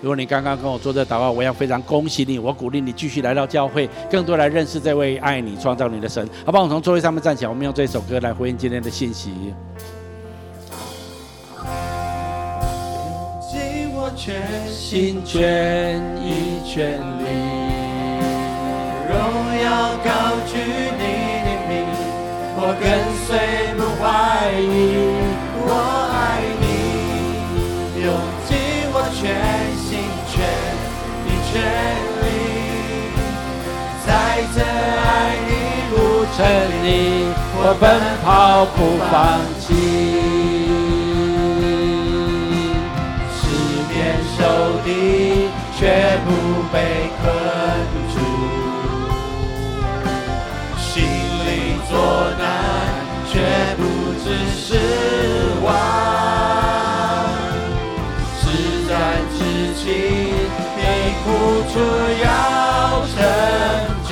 [0.01, 6.28] 如果你刚刚跟我做这祷告，我要非常恭喜你，我鼓励你继续来到教会，更多来认识这位爱你、创造你的神。
[6.45, 6.64] 好不好？
[6.64, 9.32] 我们从座位上面站起来，我们用这首歌来回应今天的信息。
[9.32, 9.56] 用
[13.49, 17.64] 尽我全心全意全力，
[19.16, 19.18] 荣
[19.63, 19.68] 耀
[20.03, 20.09] 高
[20.45, 20.51] 举
[20.99, 21.03] 你
[21.45, 21.72] 的名，
[22.57, 22.84] 我跟
[23.26, 23.28] 随
[23.78, 24.03] 不怀
[24.59, 24.63] 疑，
[25.63, 25.72] 我
[26.11, 26.13] 爱
[26.59, 26.63] 你，
[28.03, 28.05] 用
[28.45, 28.51] 尽
[28.91, 29.24] 我全
[29.88, 29.88] 心。
[30.36, 30.43] 全
[31.26, 31.53] 意全
[32.24, 32.28] 力，
[34.05, 34.07] 在
[34.53, 35.07] 这爱
[35.47, 35.49] 的
[35.91, 35.95] 路
[36.36, 36.38] 程
[36.84, 36.86] 里，
[37.55, 37.84] 我奔
[38.22, 38.26] 跑
[38.76, 38.78] 不
[39.09, 39.13] 放
[39.61, 39.66] 弃，
[43.32, 43.39] 四
[43.88, 43.93] 面
[44.36, 44.38] 受
[44.84, 44.88] 敌
[45.78, 45.80] 却
[46.26, 46.28] 不
[46.74, 46.76] 被
[47.22, 47.24] 困
[54.68, 54.74] 失
[55.61, 55.70] 望，
[58.41, 58.43] 实
[58.89, 58.91] 在
[59.38, 59.38] 之
[59.76, 59.84] 情，
[60.76, 60.82] 你
[61.24, 61.26] 哭
[61.72, 61.74] 出
[62.24, 62.26] 要
[63.13, 63.16] 成
[64.09, 64.11] 就。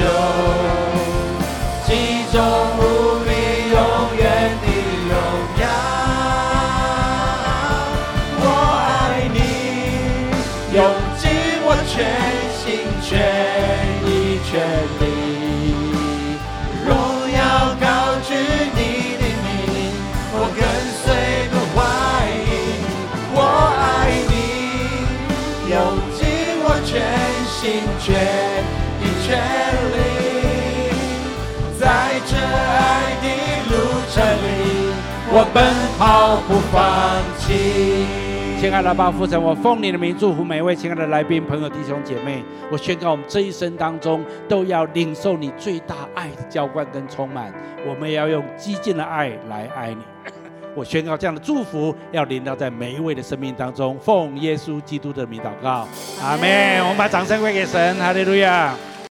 [27.63, 28.13] 心全
[28.99, 29.39] 意全
[29.93, 29.95] 力，
[31.79, 31.85] 在
[32.25, 33.25] 这爱的
[33.71, 33.73] 路
[34.11, 34.91] 程里，
[35.31, 35.63] 我奔
[35.97, 36.75] 跑不放
[37.39, 38.59] 弃。
[38.59, 42.43] 亲爱的爸父神，我奉你的名祝福每一位亲爱的来宾、朋友、弟兄姐妹。
[42.69, 47.53] 我宣告，我们这一生当中都要领受你最大爱的浇灌跟充满。
[47.87, 50.01] 我们也要用激进的爱来爱你。
[50.75, 53.97] 我宣告这样的祝福要临到在每一位的生命当中。
[53.99, 55.87] 奉耶稣基督的名祷告，
[56.21, 56.81] 阿门。
[56.83, 58.75] 我们把掌声归给神，哈利路亚。